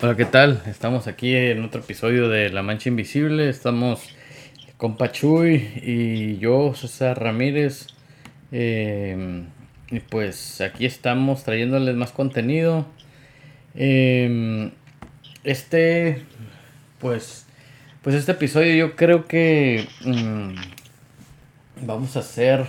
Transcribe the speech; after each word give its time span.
Hola, 0.00 0.16
¿qué 0.16 0.24
tal? 0.24 0.62
Estamos 0.66 1.06
aquí 1.06 1.34
en 1.34 1.62
otro 1.62 1.80
episodio 1.80 2.28
de 2.28 2.50
La 2.50 2.62
Mancha 2.62 2.88
Invisible. 2.88 3.48
Estamos 3.48 4.08
con 4.76 4.96
Pachuy 4.96 5.70
y 5.82 6.38
yo, 6.38 6.74
César 6.74 7.22
Ramírez. 7.22 7.86
Eh, 8.50 9.44
y 9.90 10.00
pues 10.00 10.60
aquí 10.60 10.84
estamos 10.84 11.44
trayéndoles 11.44 11.94
más 11.94 12.10
contenido. 12.10 12.86
Eh, 13.76 14.70
este, 15.44 16.22
pues, 16.98 17.46
pues 18.02 18.16
este 18.16 18.32
episodio 18.32 18.74
yo 18.74 18.96
creo 18.96 19.26
que 19.26 19.86
mm, 20.04 21.86
vamos 21.86 22.16
a 22.16 22.20
hacer 22.20 22.66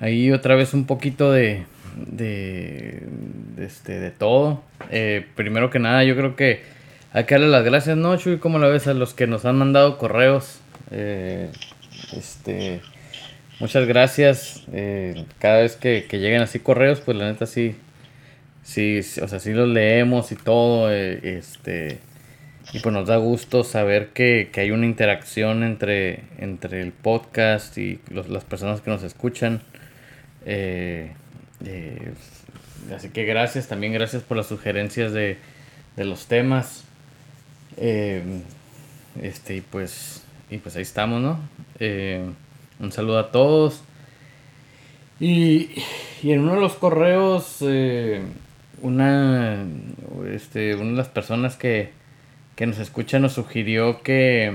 ahí 0.00 0.32
otra 0.32 0.54
vez 0.54 0.72
un 0.72 0.86
poquito 0.86 1.30
de, 1.30 1.66
de, 1.96 3.02
este, 3.58 4.00
de 4.00 4.10
todo. 4.10 4.62
Eh, 4.90 5.26
primero 5.34 5.70
que 5.70 5.78
nada, 5.78 6.04
yo 6.04 6.16
creo 6.16 6.36
que 6.36 6.62
hay 7.12 7.24
que 7.24 7.34
darle 7.34 7.48
las 7.48 7.64
gracias, 7.64 7.96
¿no, 7.96 8.16
Chuy? 8.16 8.38
¿Cómo 8.38 8.58
la 8.58 8.68
ves 8.68 8.86
a 8.86 8.94
los 8.94 9.14
que 9.14 9.26
nos 9.26 9.44
han 9.44 9.56
mandado 9.56 9.98
correos? 9.98 10.60
Eh, 10.90 11.50
este, 12.16 12.80
muchas 13.60 13.86
gracias. 13.86 14.64
Eh, 14.72 15.24
cada 15.38 15.60
vez 15.60 15.76
que, 15.76 16.06
que, 16.08 16.18
lleguen 16.18 16.42
así 16.42 16.58
correos, 16.58 17.00
pues 17.00 17.16
la 17.16 17.26
neta 17.26 17.46
sí, 17.46 17.76
sí, 18.62 19.00
o 19.22 19.28
sea, 19.28 19.38
sí 19.38 19.52
los 19.52 19.68
leemos 19.68 20.32
y 20.32 20.36
todo. 20.36 20.90
Este, 20.90 21.98
y 22.72 22.80
pues 22.80 22.92
nos 22.92 23.06
da 23.06 23.16
gusto 23.18 23.62
saber 23.62 24.08
que, 24.08 24.50
que 24.52 24.62
hay 24.62 24.70
una 24.70 24.86
interacción 24.86 25.62
entre, 25.62 26.24
entre 26.38 26.80
el 26.80 26.92
podcast 26.92 27.76
y 27.78 28.00
las 28.10 28.44
personas 28.44 28.80
que 28.80 28.90
nos 28.90 29.02
escuchan. 29.02 29.62
Eh, 31.64 32.14
así 32.94 33.08
que 33.10 33.24
gracias, 33.24 33.68
también 33.68 33.92
gracias 33.92 34.22
por 34.22 34.36
las 34.36 34.46
sugerencias 34.46 35.12
de, 35.12 35.38
de 35.96 36.04
los 36.04 36.26
temas. 36.26 36.84
Eh, 37.76 38.22
este, 39.22 39.56
y 39.56 39.60
pues, 39.60 40.22
y 40.50 40.58
pues 40.58 40.76
ahí 40.76 40.82
estamos, 40.82 41.20
¿no? 41.20 41.38
Eh, 41.78 42.24
un 42.80 42.92
saludo 42.92 43.18
a 43.18 43.30
todos. 43.30 43.82
Y, 45.20 45.70
y 46.22 46.32
en 46.32 46.40
uno 46.40 46.54
de 46.54 46.60
los 46.60 46.74
correos, 46.74 47.58
eh, 47.60 48.22
una, 48.82 49.64
este, 50.30 50.74
una 50.74 50.90
de 50.90 50.96
las 50.96 51.08
personas 51.08 51.56
que, 51.56 51.92
que 52.56 52.66
nos 52.66 52.78
escucha 52.78 53.18
nos 53.18 53.32
sugirió 53.32 54.02
que, 54.02 54.52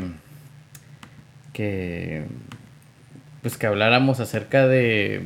que, 1.53 2.23
pues 3.41 3.57
que 3.57 3.67
habláramos 3.67 4.19
acerca 4.19 4.67
de 4.67 5.23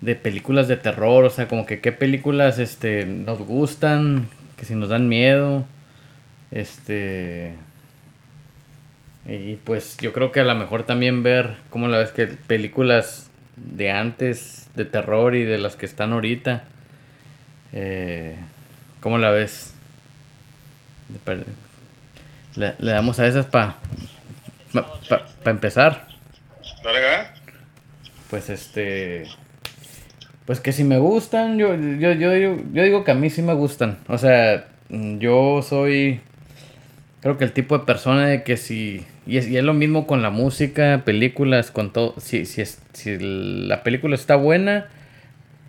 de 0.00 0.14
películas 0.14 0.68
de 0.68 0.76
terror, 0.76 1.24
o 1.24 1.30
sea, 1.30 1.48
como 1.48 1.66
que 1.66 1.80
qué 1.80 1.92
películas 1.92 2.58
este 2.58 3.04
nos 3.06 3.38
gustan, 3.38 4.28
que 4.56 4.64
si 4.64 4.74
nos 4.74 4.88
dan 4.88 5.08
miedo. 5.08 5.64
Este 6.50 7.54
y 9.26 9.56
pues 9.56 9.98
yo 9.98 10.12
creo 10.14 10.32
que 10.32 10.40
a 10.40 10.44
lo 10.44 10.54
mejor 10.54 10.84
también 10.84 11.22
ver 11.22 11.56
cómo 11.68 11.88
la 11.88 11.98
ves 11.98 12.12
que 12.12 12.26
películas 12.26 13.30
de 13.56 13.90
antes 13.90 14.70
de 14.74 14.86
terror 14.86 15.34
y 15.34 15.44
de 15.44 15.58
las 15.58 15.76
que 15.76 15.84
están 15.84 16.12
ahorita. 16.12 16.64
Eh, 17.72 18.36
¿Cómo 19.00 19.18
la 19.18 19.30
ves? 19.30 19.74
Le, 22.56 22.74
le 22.78 22.92
damos 22.92 23.18
a 23.18 23.26
esas 23.26 23.46
para 23.46 23.76
pa, 24.72 25.00
pa, 25.08 25.26
pa, 25.44 25.50
empezar. 25.50 26.08
Pues 28.30 28.48
este 28.48 29.26
pues 30.48 30.60
que 30.60 30.72
si 30.72 30.82
me 30.82 30.96
gustan, 30.96 31.58
yo, 31.58 31.74
yo, 31.74 32.12
yo, 32.12 32.34
yo, 32.34 32.56
digo 32.82 33.04
que 33.04 33.10
a 33.10 33.14
mí 33.14 33.28
sí 33.28 33.42
me 33.42 33.52
gustan. 33.52 33.98
O 34.08 34.16
sea, 34.16 34.66
yo 34.88 35.60
soy, 35.60 36.22
creo 37.20 37.36
que 37.36 37.44
el 37.44 37.52
tipo 37.52 37.76
de 37.76 37.84
persona 37.84 38.26
de 38.26 38.44
que 38.44 38.56
si, 38.56 39.04
y 39.26 39.36
es, 39.36 39.46
y 39.46 39.58
es 39.58 39.62
lo 39.62 39.74
mismo 39.74 40.06
con 40.06 40.22
la 40.22 40.30
música, 40.30 41.02
películas, 41.04 41.70
con 41.70 41.92
todo, 41.92 42.14
si, 42.18 42.46
si, 42.46 42.62
es, 42.62 42.80
si 42.94 43.18
la 43.18 43.82
película 43.82 44.14
está 44.14 44.36
buena, 44.36 44.86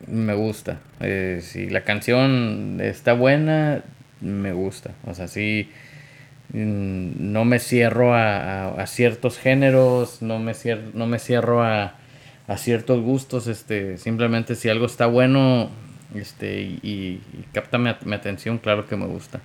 me 0.08 0.34
gusta. 0.34 0.80
Eh, 1.02 1.42
si 1.44 1.70
la 1.70 1.84
canción 1.84 2.80
está 2.80 3.12
buena, 3.12 3.84
me 4.22 4.54
gusta. 4.54 4.92
O 5.06 5.14
sea, 5.14 5.28
sí, 5.28 5.70
no 6.54 7.44
me 7.44 7.60
cierro 7.60 8.14
a, 8.14 8.68
a, 8.68 8.82
a 8.82 8.88
ciertos 8.88 9.40
géneros, 9.40 10.22
no 10.22 10.40
me 10.40 10.54
cierro, 10.54 10.84
no 10.94 11.06
me 11.06 11.20
cierro 11.20 11.64
a 11.64 11.96
a 12.50 12.58
ciertos 12.58 13.00
gustos, 13.02 13.46
este, 13.46 14.00
simplemente 14.00 14.56
si 14.56 14.70
algo 14.70 14.88
está 14.88 15.06
bueno, 15.06 15.70
este, 16.16 16.62
y, 16.62 17.22
y 17.32 17.46
capta 17.54 17.78
mi, 17.78 17.92
mi, 18.06 18.16
atención, 18.16 18.58
claro 18.58 18.88
que 18.88 18.98
me 18.98 19.06
gusta. 19.06 19.40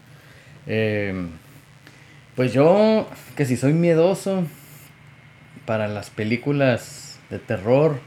Eh, 0.67 1.27
pues 2.35 2.55
yo, 2.55 3.07
que 3.37 3.45
si 3.45 3.59
soy 3.59 3.75
miedoso 3.75 4.45
para 5.67 5.87
las 5.87 6.09
películas 6.09 7.21
de 7.29 7.39
terror, 7.39 8.01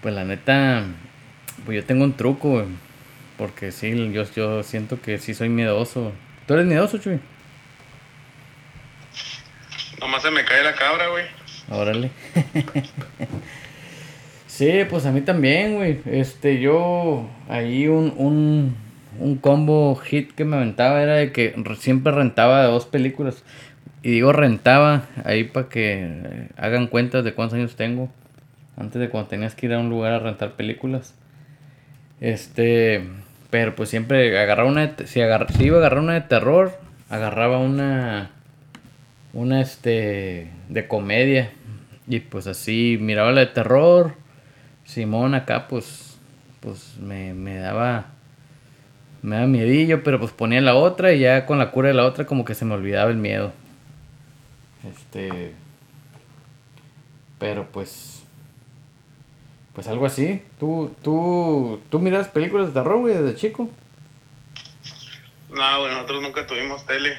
pues 0.00 0.14
la 0.14 0.24
neta, 0.24 0.84
pues 1.64 1.74
yo 1.74 1.84
tengo 1.84 2.04
un 2.04 2.16
truco, 2.16 2.50
güey, 2.50 2.66
porque 3.36 3.72
sí, 3.72 4.12
yo, 4.12 4.22
yo 4.32 4.62
siento 4.62 5.02
que 5.02 5.18
sí 5.18 5.34
soy 5.34 5.48
miedoso. 5.48 6.12
¿Tú 6.46 6.54
eres 6.54 6.66
miedoso, 6.66 6.98
Chuy? 6.98 7.18
Nomás 9.98 10.22
se 10.22 10.30
me 10.30 10.44
cae 10.44 10.62
la 10.62 10.74
cabra, 10.76 11.08
güey. 11.08 11.24
Órale. 11.68 12.12
Sí, 14.58 14.80
pues 14.90 15.06
a 15.06 15.12
mí 15.12 15.20
también, 15.20 15.76
güey. 15.76 16.00
Este, 16.04 16.58
yo 16.58 17.30
ahí 17.48 17.86
un, 17.86 18.12
un, 18.16 18.74
un 19.20 19.36
combo 19.36 19.94
hit 19.94 20.32
que 20.32 20.44
me 20.44 20.56
aventaba 20.56 21.00
era 21.00 21.14
de 21.14 21.30
que 21.30 21.54
siempre 21.78 22.10
rentaba 22.10 22.64
dos 22.64 22.84
películas. 22.84 23.44
Y 24.02 24.10
digo 24.10 24.32
rentaba 24.32 25.04
ahí 25.24 25.44
para 25.44 25.68
que 25.68 26.48
hagan 26.56 26.88
cuentas 26.88 27.22
de 27.22 27.34
cuántos 27.34 27.56
años 27.56 27.76
tengo. 27.76 28.10
Antes 28.76 29.00
de 29.00 29.10
cuando 29.10 29.28
tenías 29.28 29.54
que 29.54 29.66
ir 29.66 29.74
a 29.74 29.78
un 29.78 29.90
lugar 29.90 30.12
a 30.14 30.18
rentar 30.18 30.56
películas. 30.56 31.14
Este, 32.20 33.04
pero 33.50 33.76
pues 33.76 33.90
siempre 33.90 34.36
agarraba 34.40 34.68
una 34.68 34.96
si, 35.04 35.20
si 35.56 35.64
iba 35.66 35.76
a 35.76 35.78
agarrar 35.78 36.00
una 36.00 36.14
de 36.14 36.22
terror, 36.22 36.72
agarraba 37.08 37.60
una 37.60 38.32
una 39.32 39.60
este 39.60 40.50
de 40.68 40.88
comedia. 40.88 41.52
Y 42.08 42.18
pues 42.18 42.48
así 42.48 42.98
miraba 43.00 43.30
la 43.30 43.42
de 43.42 43.46
terror 43.46 44.26
Simón 44.88 45.34
acá 45.34 45.68
pues 45.68 46.16
pues 46.60 46.96
me, 46.98 47.34
me 47.34 47.58
daba 47.58 48.06
me 49.20 49.36
daba 49.36 49.46
miedillo, 49.46 50.02
pero 50.02 50.18
pues 50.18 50.32
ponía 50.32 50.62
la 50.62 50.74
otra 50.74 51.12
y 51.12 51.20
ya 51.20 51.44
con 51.44 51.58
la 51.58 51.70
cura 51.70 51.88
de 51.88 51.94
la 51.94 52.06
otra 52.06 52.24
como 52.24 52.46
que 52.46 52.54
se 52.54 52.64
me 52.64 52.74
olvidaba 52.74 53.10
el 53.10 53.18
miedo. 53.18 53.52
Este 54.90 55.54
pero 57.38 57.66
pues 57.70 58.22
pues 59.74 59.86
algo 59.88 60.06
así. 60.06 60.42
¿Tú 60.58 60.94
tú 61.02 61.82
tú 61.90 61.98
miras 61.98 62.28
películas 62.28 62.68
de 62.68 62.72
terror, 62.72 62.98
güey, 62.98 63.14
desde 63.14 63.36
chico? 63.36 63.68
No, 65.50 65.80
güey, 65.80 65.92
nosotros 65.92 66.22
nunca 66.22 66.46
tuvimos 66.46 66.86
tele. 66.86 67.18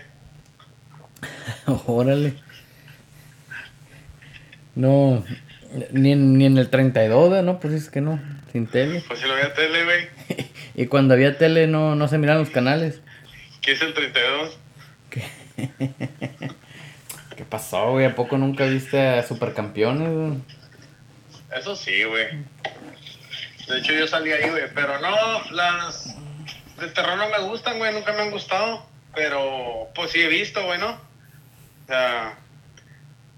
Órale. 1.85 2.33
No, 4.75 5.23
ni 5.91 6.11
en, 6.11 6.37
ni 6.37 6.45
en 6.45 6.57
el 6.57 6.69
32, 6.69 7.43
¿no? 7.43 7.59
Pues 7.59 7.73
es 7.73 7.89
que 7.89 8.01
no, 8.01 8.19
sin 8.51 8.67
tele. 8.67 9.03
Pues 9.07 9.19
si 9.19 9.27
no 9.27 9.33
había 9.33 9.53
tele, 9.53 9.83
güey. 9.83 10.07
y 10.75 10.87
cuando 10.87 11.13
había 11.13 11.37
tele 11.37 11.67
no, 11.67 11.95
no 11.95 12.07
se 12.07 12.17
miran 12.17 12.39
los 12.39 12.49
canales. 12.49 13.01
¿Qué 13.61 13.73
es 13.73 13.81
el 13.81 13.93
32? 13.93 14.57
¿Qué, 15.09 15.23
¿Qué 17.35 17.45
pasó, 17.45 17.91
güey? 17.91 18.05
¿A 18.05 18.15
poco 18.15 18.37
nunca 18.37 18.65
viste 18.65 18.99
a 18.99 19.23
Supercampeones, 19.23 20.09
güey? 20.09 20.37
Eso 21.57 21.75
sí, 21.75 22.03
güey. 22.03 22.27
De 23.67 23.79
hecho, 23.79 23.93
yo 23.93 24.07
salí 24.07 24.31
ahí, 24.31 24.49
güey. 24.49 24.63
Pero 24.73 24.99
no, 24.99 25.51
las 25.51 26.15
de 26.79 26.87
terror 26.87 27.17
no 27.17 27.29
me 27.29 27.39
gustan, 27.47 27.77
güey. 27.77 27.93
Nunca 27.93 28.13
me 28.13 28.21
han 28.21 28.31
gustado. 28.31 28.85
Pero, 29.15 29.89
pues 29.95 30.11
sí 30.11 30.21
he 30.21 30.27
visto, 30.27 30.63
güey, 30.63 30.79
¿no? 30.79 30.91
O 30.91 31.87
sea, 31.87 32.37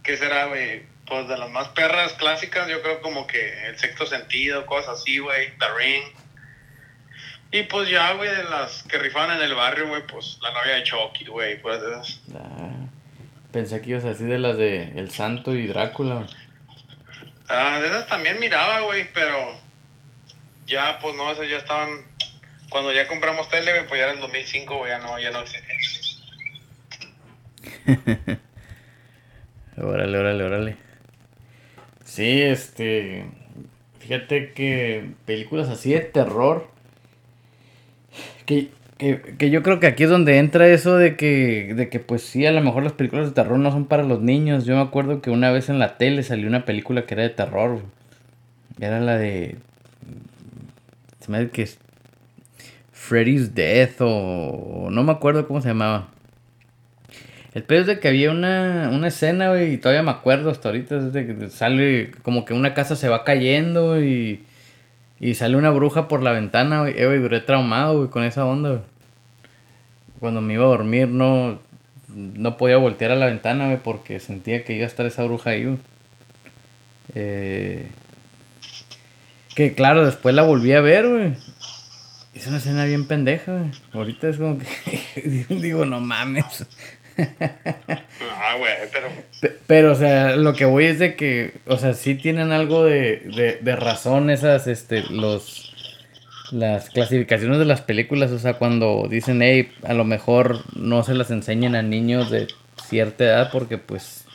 ¿qué 0.03 0.17
será, 0.17 0.45
güey? 0.45 0.90
Pues 1.11 1.27
de 1.27 1.37
las 1.37 1.49
más 1.49 1.67
perras 1.67 2.13
clásicas, 2.13 2.69
yo 2.69 2.81
creo 2.81 3.01
como 3.01 3.27
que 3.27 3.67
El 3.67 3.77
Sexto 3.77 4.05
Sentido, 4.05 4.65
cosas 4.65 5.01
así, 5.01 5.19
güey, 5.19 5.49
The 5.57 5.65
Ring. 5.77 6.03
Y 7.51 7.63
pues 7.63 7.89
ya, 7.89 8.13
güey, 8.13 8.33
de 8.33 8.45
las 8.45 8.83
que 8.83 8.97
rifaban 8.97 9.35
en 9.35 9.43
el 9.43 9.53
barrio, 9.53 9.89
güey, 9.89 10.07
pues 10.07 10.39
la 10.41 10.53
novia 10.53 10.75
de 10.75 10.83
Chucky, 10.83 11.25
güey, 11.25 11.61
pues 11.61 11.81
de 11.81 11.91
esas. 11.91 12.21
Ah, 12.33 12.87
pensé 13.51 13.81
que 13.81 13.89
ibas 13.89 14.05
así 14.05 14.23
de 14.23 14.39
las 14.39 14.55
de 14.55 14.83
El 14.95 15.11
Santo 15.11 15.53
y 15.53 15.67
Drácula. 15.67 16.27
Ah, 17.49 17.79
de 17.81 17.87
esas 17.87 18.07
también 18.07 18.39
miraba, 18.39 18.79
güey, 18.79 19.11
pero 19.13 19.59
ya, 20.65 20.97
pues 20.99 21.13
no, 21.17 21.29
esas 21.29 21.49
ya 21.49 21.57
estaban... 21.57 22.05
Cuando 22.69 22.93
ya 22.93 23.05
compramos 23.09 23.49
tele, 23.49 23.73
güey, 23.73 23.85
pues 23.85 23.99
ya 23.99 24.05
era 24.05 24.13
en 24.13 24.21
2005, 24.21 24.77
güey, 24.77 24.91
ya 24.91 24.99
no, 24.99 25.19
ya 25.19 25.31
no 25.31 25.41
existía. 25.41 25.75
órale, 29.75 30.17
órale, 30.17 30.43
órale. 30.45 30.90
Sí, 32.11 32.41
este. 32.41 33.23
Fíjate 33.99 34.51
que 34.51 35.11
películas 35.25 35.69
así 35.69 35.93
de 35.93 36.01
terror. 36.01 36.67
Que, 38.45 38.69
Que, 38.97 39.21
que, 39.37 39.49
yo 39.49 39.63
creo 39.63 39.79
que 39.79 39.87
aquí 39.87 40.03
es 40.03 40.09
donde 40.09 40.37
entra 40.37 40.67
eso 40.67 40.97
de 40.97 41.15
que, 41.15 41.73
de 41.73 41.89
que, 41.89 41.99
pues 41.99 42.23
sí, 42.23 42.45
a 42.45 42.51
lo 42.51 42.61
mejor 42.61 42.83
las 42.83 42.91
películas 42.93 43.27
de 43.27 43.31
terror 43.33 43.57
no 43.59 43.71
son 43.71 43.85
para 43.85 44.03
los 44.03 44.21
niños. 44.21 44.65
Yo 44.65 44.75
me 44.75 44.81
acuerdo 44.81 45.21
que 45.21 45.29
una 45.31 45.51
vez 45.51 45.69
en 45.69 45.79
la 45.79 45.97
tele 45.97 46.23
salió 46.23 46.47
una 46.49 46.65
película 46.65 47.05
que 47.05 47.13
era 47.13 47.23
de 47.23 47.29
terror. 47.29 47.81
Era 48.79 48.99
la 48.99 49.17
de... 49.17 49.55
Que 51.53 51.61
es 51.61 51.79
Freddy's 52.91 53.55
Death 53.55 54.01
o... 54.01 54.89
No 54.91 55.03
me 55.03 55.13
acuerdo 55.13 55.47
cómo 55.47 55.61
se 55.61 55.69
llamaba. 55.69 56.09
El 57.53 57.63
peor 57.63 57.81
es 57.81 57.87
de 57.87 57.99
que 57.99 58.07
había 58.07 58.31
una, 58.31 58.89
una 58.93 59.09
escena, 59.09 59.49
güey, 59.49 59.73
y 59.73 59.77
todavía 59.77 60.03
me 60.03 60.11
acuerdo 60.11 60.51
hasta 60.51 60.69
ahorita, 60.69 60.97
es 60.97 61.13
de 61.13 61.27
que 61.27 61.49
sale 61.49 62.11
como 62.23 62.45
que 62.45 62.53
una 62.53 62.73
casa 62.73 62.95
se 62.95 63.09
va 63.09 63.25
cayendo 63.25 64.01
y, 64.01 64.45
y 65.19 65.35
sale 65.35 65.57
una 65.57 65.69
bruja 65.69 66.07
por 66.07 66.23
la 66.23 66.31
ventana, 66.31 66.81
güey, 66.81 66.97
eh, 66.97 67.05
güey, 67.05 67.19
duré 67.19 67.41
traumado, 67.41 67.97
güey, 67.97 68.09
con 68.09 68.23
esa 68.23 68.45
onda, 68.45 68.69
güey. 68.69 68.81
Cuando 70.19 70.39
me 70.39 70.53
iba 70.53 70.63
a 70.63 70.69
dormir 70.69 71.09
no, 71.09 71.59
no 72.15 72.57
podía 72.57 72.77
voltear 72.77 73.11
a 73.11 73.15
la 73.15 73.25
ventana, 73.25 73.65
güey, 73.65 73.79
porque 73.83 74.19
sentía 74.19 74.63
que 74.63 74.73
iba 74.73 74.85
a 74.85 74.87
estar 74.87 75.05
esa 75.05 75.23
bruja 75.23 75.49
ahí, 75.49 75.65
güey. 75.65 75.77
Eh, 77.15 77.87
que 79.55 79.73
claro, 79.73 80.05
después 80.05 80.33
la 80.33 80.43
volví 80.43 80.71
a 80.71 80.81
ver, 80.81 81.07
güey. 81.07 81.33
Es 82.33 82.47
una 82.47 82.57
escena 82.57 82.85
bien 82.85 83.07
pendeja, 83.07 83.51
güey. 83.51 83.71
Ahorita 83.91 84.29
es 84.29 84.37
como 84.37 84.57
que 84.57 85.45
digo, 85.49 85.85
no 85.85 85.99
mames. 85.99 86.65
Ah, 88.43 88.55
güey, 88.57 88.71
pero. 88.91 89.07
Pero, 89.67 89.91
o 89.91 89.95
sea, 89.95 90.35
lo 90.35 90.53
que 90.53 90.65
voy 90.65 90.85
es 90.85 90.99
de 90.99 91.15
que, 91.15 91.53
o 91.67 91.77
sea, 91.77 91.93
sí 91.93 92.15
tienen 92.15 92.51
algo 92.51 92.83
de, 92.83 93.59
de, 93.61 93.75
razón 93.75 94.29
esas, 94.29 94.67
este, 94.67 95.03
los. 95.03 95.67
Las 96.51 96.89
clasificaciones 96.89 97.59
de 97.59 97.65
las 97.65 97.79
películas, 97.79 98.31
o 98.31 98.39
sea, 98.39 98.55
cuando 98.55 99.07
dicen, 99.09 99.41
hey, 99.41 99.71
a 99.83 99.93
lo 99.93 100.03
mejor 100.03 100.59
no 100.75 101.01
se 101.03 101.13
las 101.13 101.31
enseñen 101.31 101.75
a 101.75 101.81
niños 101.81 102.29
de 102.29 102.47
cierta 102.89 103.23
edad 103.23 103.49
porque, 103.53 103.77
pues, 103.77 104.25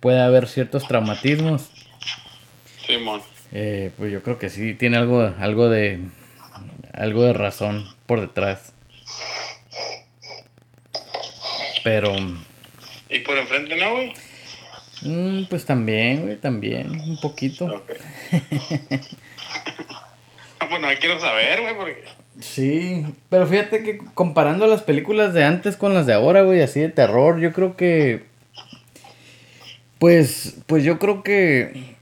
puede 0.00 0.20
haber 0.20 0.46
ciertos 0.46 0.88
traumatismos. 0.88 1.68
Simón. 2.86 3.20
Eh, 3.52 3.90
pues 3.98 4.10
yo 4.12 4.22
creo 4.22 4.38
que 4.38 4.48
sí 4.48 4.74
tiene 4.74 4.96
algo, 4.96 5.30
algo 5.38 5.68
de, 5.68 6.00
algo 6.94 7.24
de 7.24 7.34
razón 7.34 7.86
por 8.06 8.20
detrás. 8.20 8.72
Pero. 11.88 12.14
¿Y 13.08 13.20
por 13.20 13.38
enfrente 13.38 13.74
no, 13.76 13.92
güey? 13.92 14.12
Mm, 15.00 15.44
pues 15.48 15.64
también, 15.64 16.20
güey, 16.24 16.36
también, 16.36 16.90
un 17.00 17.18
poquito. 17.18 17.64
Okay. 17.64 17.96
pues 20.68 20.80
no 20.82 20.88
quiero 21.00 21.18
saber, 21.18 21.62
güey, 21.62 21.74
porque. 21.76 22.04
Sí, 22.40 23.06
pero 23.30 23.46
fíjate 23.46 23.82
que 23.82 23.96
comparando 24.12 24.66
las 24.66 24.82
películas 24.82 25.32
de 25.32 25.44
antes 25.44 25.78
con 25.78 25.94
las 25.94 26.04
de 26.04 26.12
ahora, 26.12 26.42
güey, 26.42 26.60
así 26.60 26.78
de 26.80 26.90
terror, 26.90 27.40
yo 27.40 27.54
creo 27.54 27.74
que. 27.74 28.26
Pues, 29.98 30.58
pues 30.66 30.84
yo 30.84 30.98
creo 30.98 31.22
que. 31.22 31.96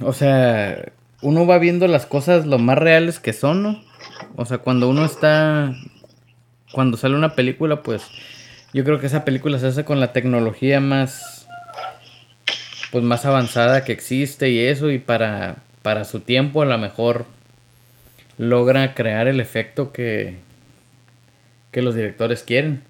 O 0.00 0.14
sea, 0.14 0.86
uno 1.20 1.46
va 1.46 1.58
viendo 1.58 1.86
las 1.86 2.06
cosas 2.06 2.46
lo 2.46 2.58
más 2.58 2.78
reales 2.78 3.20
que 3.20 3.34
son, 3.34 3.62
¿no? 3.62 3.84
O 4.36 4.46
sea, 4.46 4.56
cuando 4.56 4.88
uno 4.88 5.04
está. 5.04 5.74
Cuando 6.72 6.96
sale 6.98 7.14
una 7.14 7.34
película, 7.34 7.82
pues 7.82 8.02
yo 8.72 8.84
creo 8.84 8.98
que 9.00 9.06
esa 9.06 9.24
película 9.24 9.58
se 9.58 9.66
hace 9.66 9.84
con 9.84 10.00
la 10.00 10.12
tecnología 10.12 10.80
más 10.80 11.46
pues 12.90 13.04
más 13.04 13.24
avanzada 13.24 13.84
que 13.84 13.92
existe 13.92 14.50
y 14.50 14.60
eso 14.60 14.90
y 14.90 14.98
para 14.98 15.56
para 15.82 16.04
su 16.04 16.20
tiempo 16.20 16.62
a 16.62 16.66
lo 16.66 16.78
mejor 16.78 17.26
logra 18.36 18.94
crear 18.94 19.28
el 19.28 19.40
efecto 19.40 19.92
que 19.92 20.36
que 21.70 21.82
los 21.82 21.94
directores 21.94 22.42
quieren. 22.42 22.82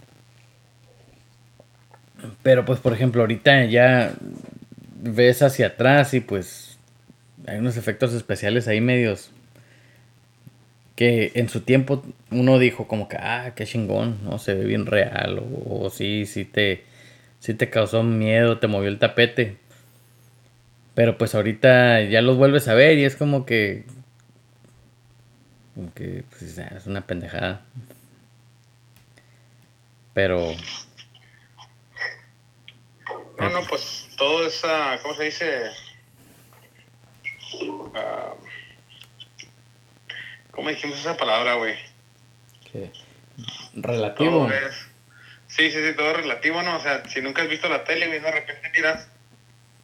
Pero 2.43 2.65
pues 2.65 2.81
por 2.81 2.93
ejemplo, 2.93 3.23
ahorita 3.23 3.65
ya 3.65 4.13
ves 5.01 5.43
hacia 5.43 5.69
atrás 5.69 6.15
y 6.15 6.21
pues 6.21 6.79
hay 7.47 7.59
unos 7.59 7.77
efectos 7.77 8.13
especiales 8.13 8.69
ahí 8.69 8.81
medios 8.81 9.31
que 10.99 11.31
en 11.37 11.49
su 11.49 11.61
tiempo 11.61 12.03
uno 12.33 12.59
dijo 12.59 12.89
como 12.89 13.07
que, 13.09 13.17
ah, 13.19 13.53
qué 13.55 13.65
chingón, 13.65 14.19
¿no? 14.25 14.41
Se 14.41 14.55
ve 14.55 14.65
bien 14.65 14.85
real, 14.85 15.41
o, 15.65 15.91
sí, 15.91 16.27
sí 16.27 16.45
te, 16.45 16.85
sí 17.39 17.55
te 17.55 17.71
causó 17.71 18.03
miedo, 18.03 18.59
te 18.59 18.67
movió 18.67 18.89
el 18.89 18.99
tapete. 18.99 19.59
Pero 20.97 21.17
pues 21.17 21.37
ahorita 21.37 22.03
ya 22.03 22.21
los 22.21 22.37
vuelves 22.37 22.67
a 22.67 22.75
ver 22.75 22.99
y 22.99 23.05
es 23.05 23.15
como 23.15 23.47
que, 23.47 23.85
como 25.77 25.95
que 25.95 26.25
pues, 26.31 26.59
es 26.59 26.87
una 26.89 27.07
pendejada. 27.07 27.65
Pero... 30.15 30.53
No, 33.39 33.51
no, 33.51 33.63
pues 33.69 34.09
todo 34.17 34.45
esa, 34.45 34.99
¿cómo 35.01 35.15
se 35.15 35.23
dice? 35.23 35.71
Uh, 37.63 37.89
¿Cómo 40.59 40.71
dijimos 40.71 40.99
esa 40.99 41.17
palabra, 41.17 41.55
güey? 41.55 41.77
Relativo. 43.75 44.51
Sí, 45.47 45.71
sí, 45.71 45.87
sí, 45.87 45.95
todo 45.97 46.15
relativo, 46.15 46.61
¿no? 46.65 46.79
O 46.79 46.81
sea, 46.81 47.09
si 47.09 47.23
nunca 47.23 47.43
has 47.43 47.49
visto 47.49 47.69
la 47.69 47.85
tele, 47.85 48.09
güey, 48.09 48.19
de 48.19 48.33
repente 48.33 48.69
miras 48.75 49.07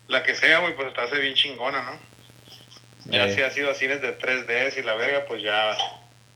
la 0.08 0.24
que 0.24 0.34
sea, 0.34 0.58
güey, 0.58 0.74
pues 0.74 0.92
te 0.92 1.00
hace 1.00 1.20
bien 1.20 1.34
chingona, 1.34 1.80
¿no? 1.80 3.12
Ya 3.12 3.26
eh. 3.26 3.34
si 3.36 3.42
ha 3.42 3.52
sido 3.52 3.72
cines 3.74 4.02
de 4.02 4.18
3D 4.18 4.76
y 4.76 4.82
la 4.82 4.96
verga, 4.96 5.24
pues 5.28 5.44
ya 5.44 5.76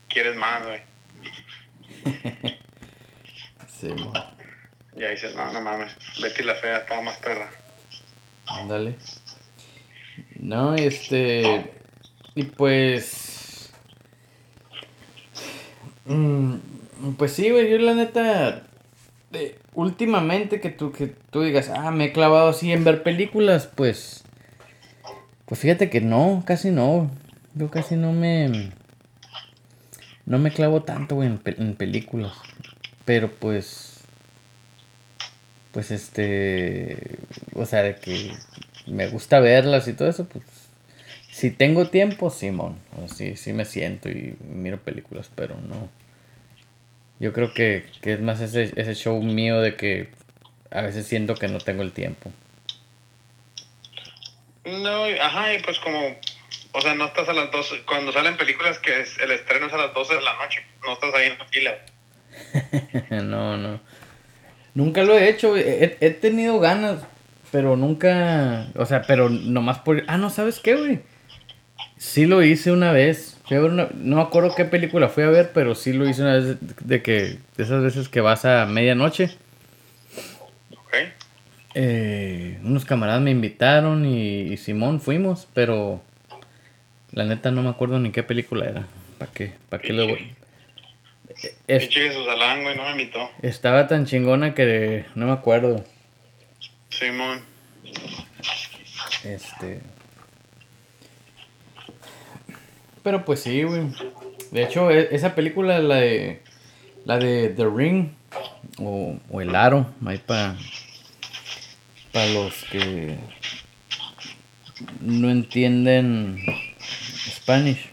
quieres 0.07 0.37
más, 0.37 0.65
güey. 0.65 0.81
sí, 3.67 3.93
Ya 4.95 5.09
dices, 5.09 5.35
no, 5.35 5.51
no 5.51 5.59
mames, 5.59 5.91
Betty 6.21 6.43
la 6.43 6.55
fea 6.55 6.77
estaba 6.77 7.01
más 7.01 7.17
perra. 7.17 7.51
Ándale. 8.47 8.95
No, 10.37 10.75
este. 10.75 11.73
Y 12.35 12.43
pues. 12.45 13.28
Mm, 16.09 16.55
pues 17.17 17.33
sí, 17.33 17.51
güey, 17.51 17.69
yo 17.69 17.77
la 17.77 17.93
neta, 17.93 18.63
últimamente 19.75 20.59
que 20.59 20.71
tú, 20.71 20.91
que 20.91 21.05
tú 21.05 21.43
digas, 21.43 21.69
ah, 21.69 21.91
me 21.91 22.05
he 22.05 22.11
clavado 22.11 22.49
así 22.49 22.71
en 22.71 22.83
ver 22.83 23.03
películas, 23.03 23.69
pues, 23.73 24.23
pues 25.45 25.61
fíjate 25.61 25.91
que 25.91 26.01
no, 26.01 26.43
casi 26.47 26.71
no, 26.71 27.11
yo 27.53 27.69
casi 27.69 27.95
no 27.95 28.11
me, 28.11 28.71
no 30.25 30.39
me 30.39 30.51
clavo 30.51 30.81
tanto, 30.81 31.13
güey, 31.13 31.27
en, 31.29 31.41
en 31.45 31.75
películas, 31.75 32.33
pero 33.05 33.31
pues, 33.31 33.99
pues 35.71 35.91
este, 35.91 37.19
o 37.53 37.67
sea, 37.67 37.83
de 37.83 37.95
que 37.97 38.33
me 38.87 39.07
gusta 39.09 39.39
verlas 39.39 39.87
y 39.87 39.93
todo 39.93 40.09
eso, 40.09 40.25
pues 40.27 40.43
si 41.39 41.51
tengo 41.51 41.87
tiempo, 41.87 42.29
Simón. 42.29 42.77
Sí, 43.15 43.37
sí 43.37 43.53
me 43.53 43.63
siento 43.63 44.09
y 44.09 44.35
miro 44.41 44.77
películas, 44.77 45.31
pero 45.33 45.55
no. 45.55 45.89
Yo 47.19 47.31
creo 47.31 47.53
que, 47.53 47.85
es 48.03 48.19
más 48.19 48.41
ese, 48.41 48.73
ese 48.75 48.93
show 48.93 49.21
mío 49.23 49.61
de 49.61 49.75
que 49.75 50.09
a 50.69 50.81
veces 50.81 51.07
siento 51.07 51.35
que 51.35 51.47
no 51.47 51.59
tengo 51.59 51.81
el 51.81 51.93
tiempo. 51.93 52.29
No, 54.65 55.05
ajá, 55.21 55.53
y 55.53 55.59
pues 55.59 55.79
como, 55.79 56.17
o 56.73 56.81
sea, 56.81 56.93
no 56.95 57.05
estás 57.05 57.29
a 57.29 57.33
las 57.33 57.49
12, 57.51 57.83
cuando 57.85 58.11
salen 58.11 58.35
películas 58.35 58.77
que 58.79 58.99
es, 58.99 59.17
el 59.19 59.31
estreno 59.31 59.67
es 59.67 59.73
a 59.73 59.77
las 59.77 59.93
12 59.93 60.15
de 60.15 60.21
la 60.21 60.33
noche, 60.35 60.65
no 60.85 60.93
estás 60.93 61.13
ahí 61.13 61.29
en 61.29 61.39
la 61.39 61.45
fila. 61.45 61.77
no, 63.23 63.57
no. 63.57 63.79
Nunca 64.75 65.03
lo 65.03 65.17
he 65.17 65.29
hecho, 65.29 65.55
he, 65.55 65.97
he, 66.01 66.09
tenido 66.11 66.59
ganas, 66.59 67.01
pero 67.49 67.77
nunca, 67.77 68.67
o 68.75 68.85
sea, 68.85 69.03
pero 69.03 69.29
nomás 69.29 69.79
por... 69.79 70.03
Ah, 70.07 70.17
no, 70.17 70.29
¿sabes 70.29 70.59
qué, 70.59 70.75
güey? 70.75 70.99
Sí 71.99 72.25
lo 72.25 72.41
hice 72.41 72.71
una 72.71 72.93
vez. 72.93 73.37
no 73.51 73.89
me 73.91 74.21
acuerdo 74.21 74.55
qué 74.55 74.63
película 74.63 75.09
fui 75.09 75.23
a 75.23 75.29
ver, 75.29 75.51
pero 75.53 75.75
sí 75.75 75.91
lo 75.91 76.07
hice 76.07 76.21
una 76.21 76.35
vez 76.35 76.57
de 76.79 77.01
que 77.03 77.37
de 77.57 77.63
esas 77.63 77.83
veces 77.83 78.07
que 78.07 78.21
vas 78.21 78.45
a 78.45 78.65
medianoche. 78.65 79.35
Ok. 80.71 80.95
Eh, 81.75 82.57
unos 82.63 82.85
camaradas 82.85 83.21
me 83.21 83.31
invitaron 83.31 84.05
y, 84.05 84.55
Simón 84.55 85.01
fuimos, 85.01 85.49
pero 85.53 86.01
la 87.11 87.25
neta 87.25 87.51
no 87.51 87.63
me 87.63 87.69
acuerdo 87.69 87.99
ni 87.99 88.11
qué 88.11 88.23
película 88.23 88.69
era. 88.69 88.87
¿Para 89.17 89.31
qué? 89.33 89.53
¿Para 89.67 89.83
qué 89.83 89.91
le 89.91 90.07
voy? 90.07 90.33
Es, 91.67 91.89
güey, 91.89 92.77
no 92.77 92.83
me 92.85 92.91
invitó. 92.91 93.29
Estaba 93.41 93.87
tan 93.87 94.05
chingona 94.05 94.53
que 94.53 95.05
no 95.15 95.25
me 95.25 95.33
acuerdo. 95.33 95.83
Simón. 96.89 97.41
Este. 99.25 99.81
Pero 103.03 103.25
pues 103.25 103.41
sí, 103.41 103.63
güey. 103.63 103.83
De 104.51 104.63
hecho, 104.63 104.91
e, 104.91 105.09
esa 105.15 105.35
película, 105.35 105.79
la 105.79 105.95
de. 105.95 106.41
La 107.05 107.17
de 107.17 107.49
The 107.49 107.65
Ring. 107.65 108.09
O, 108.79 109.17
o 109.29 109.41
El 109.41 109.55
Aro. 109.55 109.87
Ahí 110.05 110.17
para. 110.17 110.55
Para 112.11 112.27
los 112.27 112.63
que. 112.71 113.17
No 115.01 115.29
entienden. 115.29 116.43
Spanish. 117.29 117.89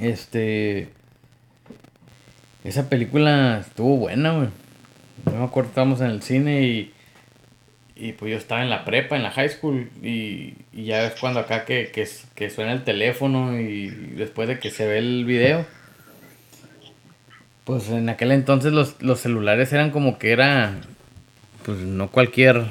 Este. 0.00 0.88
Esa 2.64 2.88
película 2.88 3.58
estuvo 3.58 3.96
buena, 3.96 4.32
güey. 4.32 4.48
No 5.26 5.32
me 5.32 5.44
acuerdo, 5.44 5.70
estábamos 5.70 6.00
en 6.00 6.10
el 6.10 6.22
cine 6.22 6.62
y, 6.62 6.92
y 7.94 8.12
pues 8.12 8.30
yo 8.30 8.38
estaba 8.38 8.62
en 8.62 8.70
la 8.70 8.84
prepa, 8.84 9.16
en 9.16 9.22
la 9.22 9.30
high 9.30 9.48
school 9.48 9.90
y, 10.02 10.54
y 10.72 10.84
ya 10.84 11.04
es 11.04 11.14
cuando 11.20 11.40
acá 11.40 11.64
que, 11.64 11.90
que, 11.90 12.08
que 12.34 12.50
suena 12.50 12.72
el 12.72 12.84
teléfono 12.84 13.58
y 13.58 13.88
después 13.88 14.48
de 14.48 14.58
que 14.58 14.70
se 14.70 14.86
ve 14.86 14.98
el 14.98 15.24
video. 15.24 15.66
Pues 17.64 17.88
en 17.90 18.08
aquel 18.08 18.32
entonces 18.32 18.72
los, 18.72 19.00
los 19.00 19.20
celulares 19.20 19.72
eran 19.72 19.90
como 19.90 20.18
que 20.18 20.32
era, 20.32 20.74
pues 21.64 21.78
no 21.78 22.10
cualquier 22.10 22.64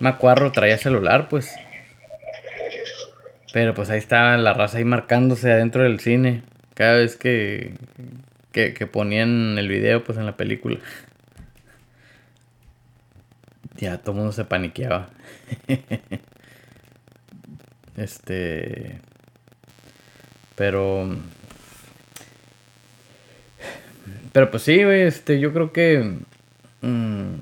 macuarro 0.00 0.52
traía 0.52 0.78
celular, 0.78 1.28
pues. 1.28 1.52
Pero 3.52 3.74
pues 3.74 3.90
ahí 3.90 3.98
estaba 3.98 4.36
la 4.36 4.52
raza 4.52 4.78
ahí 4.78 4.84
marcándose 4.84 5.50
adentro 5.50 5.82
del 5.82 5.98
cine. 6.00 6.42
Cada 6.74 6.98
vez 6.98 7.16
que, 7.16 7.72
que, 8.52 8.74
que 8.74 8.86
ponían 8.86 9.58
el 9.58 9.66
video, 9.66 10.04
pues 10.04 10.18
en 10.18 10.26
la 10.26 10.36
película. 10.36 10.78
Ya 13.78 13.98
todo 13.98 14.14
mundo 14.14 14.32
se 14.32 14.44
paniqueaba. 14.44 15.08
este. 17.96 19.00
Pero. 20.56 21.16
Pero 24.32 24.50
pues 24.50 24.64
sí, 24.64 24.82
güey, 24.82 25.02
este, 25.02 25.38
yo 25.38 25.52
creo 25.52 25.72
que. 25.72 26.18
Mmm, 26.82 27.34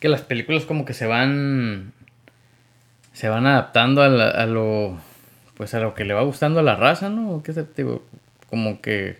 que 0.00 0.08
las 0.08 0.22
películas 0.22 0.64
como 0.64 0.84
que 0.84 0.94
se 0.94 1.06
van. 1.06 1.92
Se 3.12 3.28
van 3.28 3.46
adaptando 3.46 4.02
a, 4.02 4.08
la, 4.08 4.46
lo. 4.46 4.98
Pues 5.54 5.74
a 5.74 5.80
lo 5.80 5.94
que 5.94 6.04
le 6.04 6.14
va 6.14 6.22
gustando 6.22 6.60
a 6.60 6.64
la 6.64 6.74
raza, 6.74 7.08
¿no? 7.08 7.42
¿Qué 7.44 7.52
se 7.52 7.64
digo? 7.76 8.04
Como 8.50 8.80
que. 8.80 9.18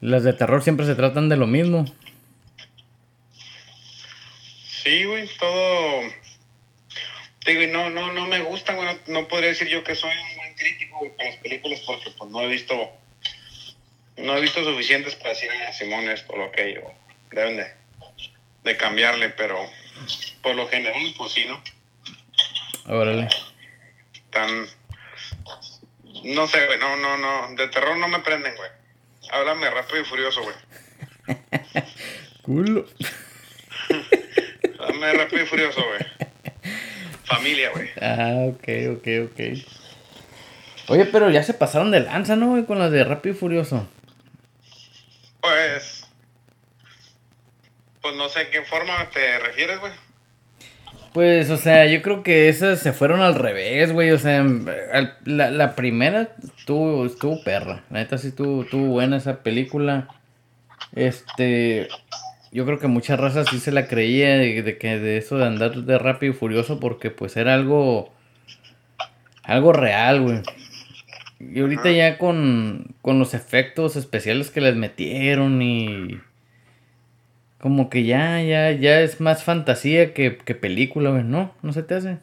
Las 0.00 0.24
de 0.24 0.32
terror 0.32 0.62
siempre 0.62 0.86
se 0.86 0.96
tratan 0.96 1.28
de 1.28 1.36
lo 1.36 1.46
mismo. 1.46 1.84
Sí, 4.86 5.04
güey, 5.04 5.28
todo. 5.40 6.02
Digo, 7.44 7.62
y 7.62 7.66
no, 7.66 7.90
no, 7.90 8.12
no 8.12 8.26
me 8.28 8.38
gusta, 8.38 8.72
güey. 8.74 8.86
No, 8.86 9.20
no, 9.20 9.26
podría 9.26 9.48
decir 9.48 9.66
yo 9.66 9.82
que 9.82 9.96
soy 9.96 10.12
un 10.12 10.36
buen 10.36 10.54
crítico 10.54 10.98
güey, 10.98 11.10
con 11.16 11.26
las 11.26 11.36
películas 11.38 11.80
porque 11.84 12.10
pues 12.16 12.30
no 12.30 12.40
he 12.42 12.46
visto. 12.46 12.92
No 14.16 14.36
he 14.36 14.40
visto 14.40 14.62
suficientes 14.62 15.16
para 15.16 15.30
decir 15.30 15.50
a 15.50 15.72
Simón 15.72 16.08
esto 16.08 16.36
lo 16.36 16.52
que 16.52 16.74
yo. 16.74 16.82
Deben 17.32 17.56
de, 17.56 17.66
de 18.62 18.76
cambiarle, 18.76 19.30
pero 19.30 19.58
por 20.40 20.54
lo 20.54 20.68
general, 20.68 21.02
pues 21.18 21.32
sí, 21.32 21.46
¿no? 21.46 21.60
Órale. 22.86 23.28
Tan. 24.30 24.68
No 26.22 26.46
sé, 26.46 26.64
güey, 26.64 26.78
no, 26.78 26.96
no, 26.96 27.18
no. 27.18 27.56
De 27.56 27.66
terror 27.66 27.96
no 27.96 28.06
me 28.06 28.20
prenden, 28.20 28.54
güey. 28.54 28.70
Háblame 29.32 29.68
rápido 29.68 30.02
y 30.02 30.04
furioso, 30.04 30.42
güey. 30.42 30.54
Culo. 32.42 32.86
Rápido 35.00 35.42
y 35.42 35.46
furioso, 35.46 35.82
güey. 35.84 36.32
Familia, 37.24 37.70
güey. 37.70 37.88
Ah, 38.00 38.46
ok, 38.48 38.96
ok, 38.96 39.08
ok. 39.30 39.40
Oye, 40.88 41.04
pero 41.06 41.30
ya 41.30 41.42
se 41.42 41.54
pasaron 41.54 41.90
de 41.90 42.00
lanza, 42.00 42.36
¿no, 42.36 42.50
güey? 42.50 42.64
Con 42.64 42.78
las 42.78 42.92
de 42.92 43.02
Rápido 43.04 43.34
y 43.34 43.38
Furioso. 43.38 43.88
Pues. 45.40 46.06
Pues 48.00 48.14
no 48.14 48.28
sé 48.28 48.48
qué 48.50 48.62
forma 48.62 49.10
te 49.10 49.38
refieres, 49.40 49.80
güey. 49.80 49.92
Pues, 51.12 51.50
o 51.50 51.56
sea, 51.56 51.86
yo 51.86 52.02
creo 52.02 52.22
que 52.22 52.48
esas 52.48 52.78
se 52.78 52.92
fueron 52.92 53.20
al 53.20 53.34
revés, 53.34 53.92
güey. 53.92 54.12
O 54.12 54.18
sea, 54.18 54.44
la 55.24 55.74
primera 55.74 56.28
estuvo, 56.58 57.06
estuvo 57.06 57.42
perra. 57.42 57.84
La 57.90 58.00
neta 58.00 58.18
sí 58.18 58.28
estuvo, 58.28 58.62
estuvo 58.62 58.86
buena 58.86 59.16
esa 59.16 59.42
película. 59.42 60.08
Este. 60.94 61.88
Yo 62.52 62.64
creo 62.64 62.78
que 62.78 62.86
mucha 62.86 63.16
raza 63.16 63.44
sí 63.44 63.60
se 63.60 63.72
la 63.72 63.86
creía 63.88 64.36
de, 64.36 64.62
de 64.62 64.78
que 64.78 64.98
de 64.98 65.18
eso 65.18 65.36
de 65.36 65.46
andar 65.46 65.74
de 65.74 65.98
rápido 65.98 66.32
y 66.32 66.36
furioso 66.36 66.80
porque 66.80 67.10
pues 67.10 67.36
era 67.36 67.54
algo. 67.54 68.12
Algo 69.42 69.72
real, 69.72 70.22
güey. 70.22 70.42
Y 71.38 71.60
ahorita 71.60 71.90
ya 71.90 72.18
con, 72.18 72.94
con 73.02 73.18
los 73.18 73.34
efectos 73.34 73.96
especiales 73.96 74.50
que 74.50 74.60
les 74.60 74.74
metieron 74.74 75.60
y. 75.62 76.20
Como 77.60 77.90
que 77.90 78.04
ya, 78.04 78.40
ya, 78.42 78.70
ya 78.72 79.00
es 79.00 79.20
más 79.20 79.42
fantasía 79.42 80.14
que, 80.14 80.38
que 80.38 80.54
película, 80.54 81.10
güey, 81.10 81.24
¿no? 81.24 81.54
¿No 81.62 81.72
se 81.72 81.82
te 81.82 81.94
hace? 81.94 82.18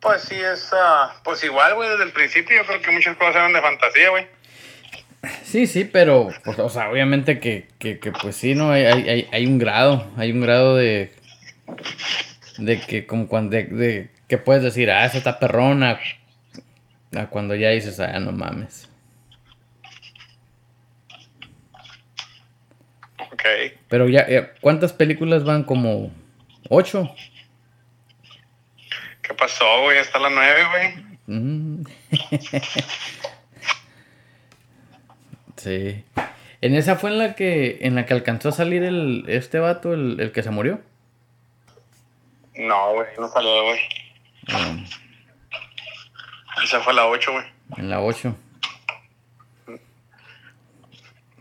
Pues 0.00 0.22
sí, 0.22 0.36
es. 0.36 0.70
ah, 0.74 1.20
pues 1.24 1.42
igual, 1.44 1.74
güey, 1.74 1.88
desde 1.88 2.04
el 2.04 2.12
principio 2.12 2.56
yo 2.56 2.66
creo 2.66 2.82
que 2.82 2.90
muchas 2.90 3.16
cosas 3.16 3.36
eran 3.36 3.52
de 3.52 3.62
fantasía, 3.62 4.10
güey. 4.10 4.26
Sí, 5.44 5.66
sí, 5.66 5.84
pero, 5.84 6.30
pues, 6.44 6.58
o 6.58 6.68
sea, 6.68 6.90
obviamente 6.90 7.38
que, 7.40 7.68
que, 7.78 7.98
que, 7.98 8.12
pues 8.12 8.36
sí, 8.36 8.54
¿no? 8.54 8.70
Hay, 8.70 8.84
hay, 8.84 9.08
hay- 9.08 9.28
hay 9.32 9.46
un 9.46 9.58
grado, 9.58 10.10
hay 10.16 10.32
un 10.32 10.40
grado 10.40 10.76
de, 10.76 11.12
de 12.58 12.80
que 12.80 13.06
como 13.06 13.28
cuando, 13.28 13.56
de, 13.56 13.64
de 13.64 14.10
que 14.28 14.38
puedes 14.38 14.62
decir, 14.62 14.90
ah, 14.90 15.04
esa 15.04 15.18
está 15.18 15.38
perrona, 15.38 15.98
a 17.16 17.26
cuando 17.26 17.54
ya 17.54 17.70
dices, 17.70 18.00
ah, 18.00 18.18
no 18.20 18.32
mames. 18.32 18.88
Ok. 23.18 23.42
Pero 23.88 24.08
ya, 24.08 24.28
ya, 24.28 24.52
¿cuántas 24.60 24.92
películas 24.92 25.44
van? 25.44 25.64
Como 25.64 26.12
ocho. 26.68 27.14
¿Qué 29.22 29.34
pasó, 29.34 29.82
güey? 29.82 29.98
Hasta 29.98 30.18
las 30.18 30.32
nueve, 30.32 30.60
güey. 30.70 31.04
Mm. 31.26 31.84
sí. 35.64 36.04
En 36.60 36.74
esa 36.74 36.96
fue 36.96 37.10
en 37.10 37.18
la 37.18 37.34
que, 37.34 37.78
en 37.82 37.94
la 37.94 38.06
que 38.06 38.14
alcanzó 38.14 38.48
a 38.48 38.52
salir 38.52 38.82
el, 38.84 39.24
este 39.28 39.58
vato, 39.58 39.92
el, 39.92 40.18
el 40.20 40.32
que 40.32 40.42
se 40.42 40.50
murió. 40.50 40.80
No, 42.56 42.92
güey, 42.94 43.08
no 43.18 43.28
salió, 43.28 43.64
güey. 43.64 43.80
Ah, 44.48 44.76
Esa 46.62 46.80
fue 46.80 46.94
la 46.94 47.06
ocho, 47.06 47.32
güey. 47.32 47.44
en 47.76 47.90
la 47.90 48.00
8. 48.00 48.36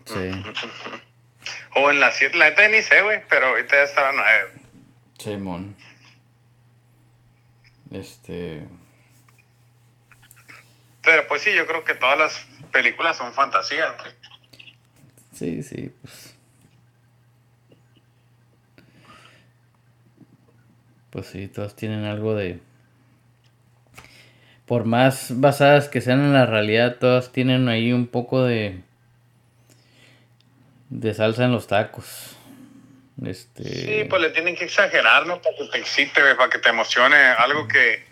Sí, 0.05 0.13
O 1.75 1.89
en 1.89 1.99
la 1.99 2.11
siete, 2.11 2.37
la 2.37 2.49
neta 2.49 2.67
ni 2.67 2.81
sé, 2.81 3.01
güey, 3.01 3.21
pero 3.29 3.47
ahorita 3.47 3.75
ya 3.75 3.83
está 3.83 4.01
la 4.01 4.11
nueve. 4.13 4.51
Simón. 5.17 5.75
Este. 7.91 8.63
Pero 11.03 11.27
pues 11.27 11.41
sí, 11.41 11.53
yo 11.53 11.67
creo 11.67 11.83
que 11.83 11.95
todas 11.95 12.17
las 12.17 12.47
películas 12.71 13.17
son 13.17 13.33
fantasías. 13.33 13.93
Sí, 15.33 15.61
sí, 15.63 15.91
pues. 16.01 16.35
Pues 21.09 21.27
sí, 21.27 21.47
todas 21.47 21.75
tienen 21.75 22.05
algo 22.05 22.33
de. 22.35 22.59
Por 24.65 24.85
más 24.85 25.39
basadas 25.39 25.89
que 25.89 26.01
sean 26.01 26.21
en 26.21 26.33
la 26.33 26.45
realidad, 26.45 26.97
todas 26.99 27.31
tienen 27.31 27.67
ahí 27.67 27.91
un 27.91 28.07
poco 28.07 28.43
de. 28.43 28.81
de 30.89 31.13
salsa 31.13 31.43
en 31.45 31.51
los 31.51 31.67
tacos. 31.67 32.37
Este. 33.23 33.63
Sí, 33.63 34.03
pues 34.09 34.21
le 34.21 34.29
tienen 34.29 34.55
que 34.55 34.65
exagerar, 34.65 35.27
¿no? 35.27 35.41
Para 35.41 35.55
que 35.55 35.65
te 35.65 35.77
excite, 35.79 36.35
para 36.35 36.49
que 36.49 36.59
te 36.59 36.69
emocione. 36.69 37.15
Algo 37.15 37.67
que, 37.67 38.03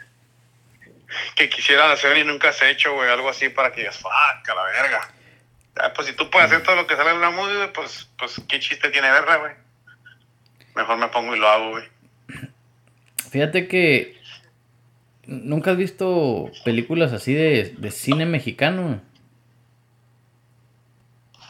que 1.36 1.50
quisieras 1.50 1.91
hacer 1.91 2.18
y 2.18 2.24
nunca 2.24 2.50
has 2.50 2.62
hecho, 2.62 2.94
güey. 2.94 3.10
Algo 3.10 3.30
así 3.30 3.50
para 3.50 3.72
que 3.72 3.82
digas, 3.82 3.98
fuck, 3.98 4.50
a 4.50 4.56
la 4.56 4.63
verga. 4.63 5.13
Ah, 5.77 5.94
pues 5.94 6.08
si 6.08 6.13
tú 6.13 6.30
puedes 6.30 6.51
hacer 6.51 6.63
todo 6.63 6.75
lo 6.75 6.88
que 6.88 6.96
sale 6.96 7.12
en 7.12 7.18
una 7.18 7.30
güey, 7.30 7.74
pues, 7.74 8.10
pues 8.18 8.41
qué 8.48 8.60
chiste 8.60 8.89
tiene 8.89 9.10
verla, 9.10 9.38
güey. 9.38 9.53
Mejor 10.75 10.98
me 10.98 11.08
pongo 11.08 11.36
y 11.36 11.39
lo 11.39 11.48
hago, 11.48 11.70
güey. 11.72 11.86
Fíjate 13.30 13.68
que. 13.68 14.20
¿Nunca 15.25 15.72
has 15.72 15.77
visto 15.77 16.51
películas 16.65 17.13
así 17.13 17.34
de, 17.34 17.75
de 17.77 17.91
cine 17.91 18.25
mexicano? 18.25 19.01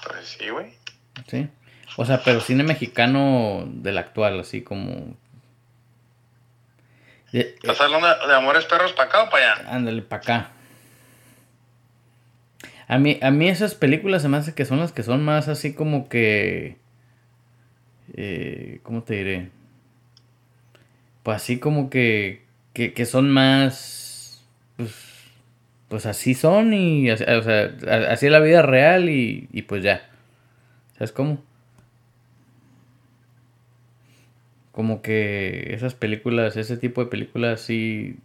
Pues 0.04 0.38
sí, 0.38 0.50
güey. 0.50 0.74
Sí. 1.28 1.50
O 1.98 2.06
sea, 2.06 2.22
pero 2.24 2.42
cine 2.42 2.64
mexicano 2.64 3.64
del 3.68 3.98
actual, 3.98 4.40
así 4.40 4.62
como. 4.62 5.18
De- 7.32 7.56
¿Estás 7.62 7.80
hablando 7.82 8.08
de, 8.08 8.28
de 8.28 8.34
Amores 8.36 8.66
Perros 8.66 8.94
para 8.94 9.10
acá 9.10 9.24
o 9.24 9.30
para 9.30 9.54
allá? 9.54 9.70
ándale, 9.76 10.02
para 10.02 10.22
acá. 10.22 10.52
A 12.88 12.98
mí, 12.98 13.20
a 13.22 13.32
mí 13.32 13.48
esas 13.48 13.74
películas 13.76 14.22
se 14.22 14.28
me 14.28 14.38
hace 14.38 14.54
que 14.54 14.66
son 14.66 14.80
las 14.80 14.92
que 14.92 15.04
son 15.04 15.24
más 15.24 15.48
así 15.48 15.74
como 15.74 16.10
que. 16.10 16.78
Eh, 18.16 18.80
¿Cómo 18.84 19.04
te 19.04 19.14
diré? 19.16 19.50
Pues 21.24 21.38
así 21.38 21.60
como 21.60 21.90
que. 21.90 22.44
Que, 22.74 22.94
que 22.94 23.06
son 23.06 23.30
más. 23.30 24.44
Pues, 24.76 24.94
pues 25.88 26.06
así 26.06 26.34
son 26.34 26.74
y. 26.74 27.10
así- 27.10 27.24
O 27.24 27.44
sea, 27.44 27.72
así 28.10 28.26
es 28.26 28.32
la 28.32 28.40
vida 28.40 28.62
real 28.62 29.10
y, 29.10 29.48
y 29.54 29.62
pues 29.62 29.84
ya. 29.84 30.10
¿Sabes 30.98 31.14
cómo? 31.14 31.42
Como 34.72 35.02
que 35.02 35.74
esas 35.74 35.94
películas, 35.94 36.56
ese 36.58 36.78
tipo 36.78 37.04
de 37.04 37.10
películas 37.10 37.62
sí. 37.62 38.18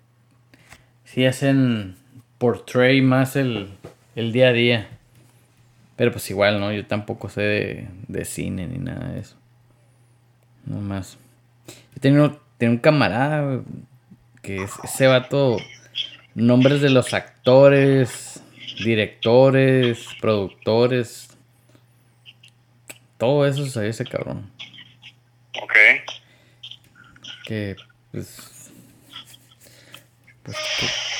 Sí 1.05 1.25
hacen 1.25 1.97
portray 2.39 3.01
más 3.01 3.37
el. 3.37 3.69
el 4.15 4.33
día 4.33 4.49
a 4.49 4.53
día. 4.53 4.89
Pero 5.97 6.13
pues 6.13 6.31
igual, 6.31 6.61
¿no? 6.61 6.73
Yo 6.73 6.87
tampoco 6.87 7.29
sé 7.29 7.41
de, 7.41 7.89
de 8.09 8.25
cine 8.25 8.67
ni 8.67 8.79
nada 8.79 9.09
de 9.13 9.21
eso. 9.21 9.37
No 10.67 10.81
más. 10.81 11.19
Yo 11.95 12.01
tenía, 12.01 12.71
un 12.71 12.79
camarada 12.79 13.63
que 14.43 14.67
ese 14.85 15.07
vato, 15.07 15.57
nombres 16.35 16.81
de 16.81 16.91
los 16.91 17.15
actores, 17.15 18.43
directores, 18.85 20.07
productores, 20.21 21.31
todo 23.17 23.47
eso 23.47 23.65
sabía 23.67 23.91
ese 23.91 24.05
cabrón. 24.05 24.51
Ok. 25.63 25.75
Que, 27.47 27.77
pues, 28.11 28.73
pues 30.43 30.57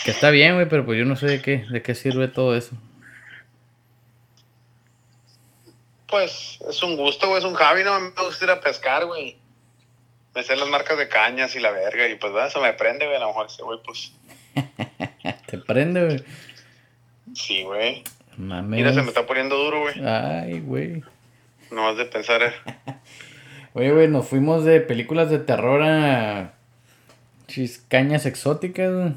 que, 0.05 0.11
está 0.11 0.31
bien, 0.31 0.55
güey, 0.55 0.69
pero 0.69 0.85
pues 0.85 0.99
yo 0.99 1.05
no 1.05 1.15
sé 1.15 1.27
de 1.27 1.41
qué, 1.41 1.65
de 1.71 1.83
qué 1.83 1.95
sirve 1.95 2.27
todo 2.27 2.57
eso. 2.57 2.75
Pues 6.09 6.59
es 6.69 6.83
un 6.83 6.97
gusto, 6.97 7.29
güey, 7.29 7.39
es 7.39 7.45
un 7.45 7.55
Javi, 7.55 7.85
no 7.85 8.01
me 8.01 8.11
gusta 8.11 8.45
ir 8.45 8.51
a 8.51 8.61
pescar, 8.61 9.07
güey. 9.07 9.37
Me 10.35 10.43
sé 10.43 10.57
las 10.57 10.69
marcas 10.69 10.99
de 10.99 11.09
cañas 11.09 11.55
y 11.55 11.61
la 11.61 11.71
verga, 11.71 12.09
y 12.09 12.17
pues 12.17 12.33
eso 12.49 12.61
me 12.61 12.73
prende, 12.73 13.07
güey, 13.07 13.17
a 13.17 13.21
lo 13.21 13.29
mejor 13.29 13.47
ese 13.47 13.63
güey, 13.63 13.79
pues. 13.85 14.13
¿Te 15.47 15.59
prende, 15.59 16.07
güey? 16.07 16.25
Sí, 17.35 17.63
güey. 17.63 18.03
Mira, 18.37 18.93
se 18.93 19.03
me 19.03 19.09
está 19.09 19.25
poniendo 19.25 19.57
duro, 19.57 19.83
güey. 19.83 19.95
Ay, 20.05 20.59
güey. 20.59 21.05
No 21.71 21.89
has 21.89 21.97
de 21.97 22.05
pensar. 22.07 22.43
Oye, 23.77 23.93
güey, 23.93 24.09
nos 24.09 24.27
fuimos 24.27 24.65
de 24.65 24.81
películas 24.81 25.29
de 25.29 25.39
terror 25.39 25.83
a 25.83 26.55
cañas 27.89 28.25
exóticas, 28.25 28.91
güey. 28.91 29.13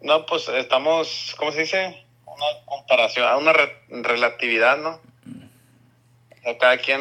No, 0.00 0.26
pues 0.26 0.48
estamos, 0.48 1.32
¿cómo 1.38 1.52
se 1.52 1.60
dice? 1.60 2.04
Una 2.26 2.46
comparación, 2.64 3.28
una 3.40 3.52
relatividad, 4.02 4.76
¿no? 4.78 5.00
A 6.44 6.58
cada 6.58 6.78
quien 6.78 7.00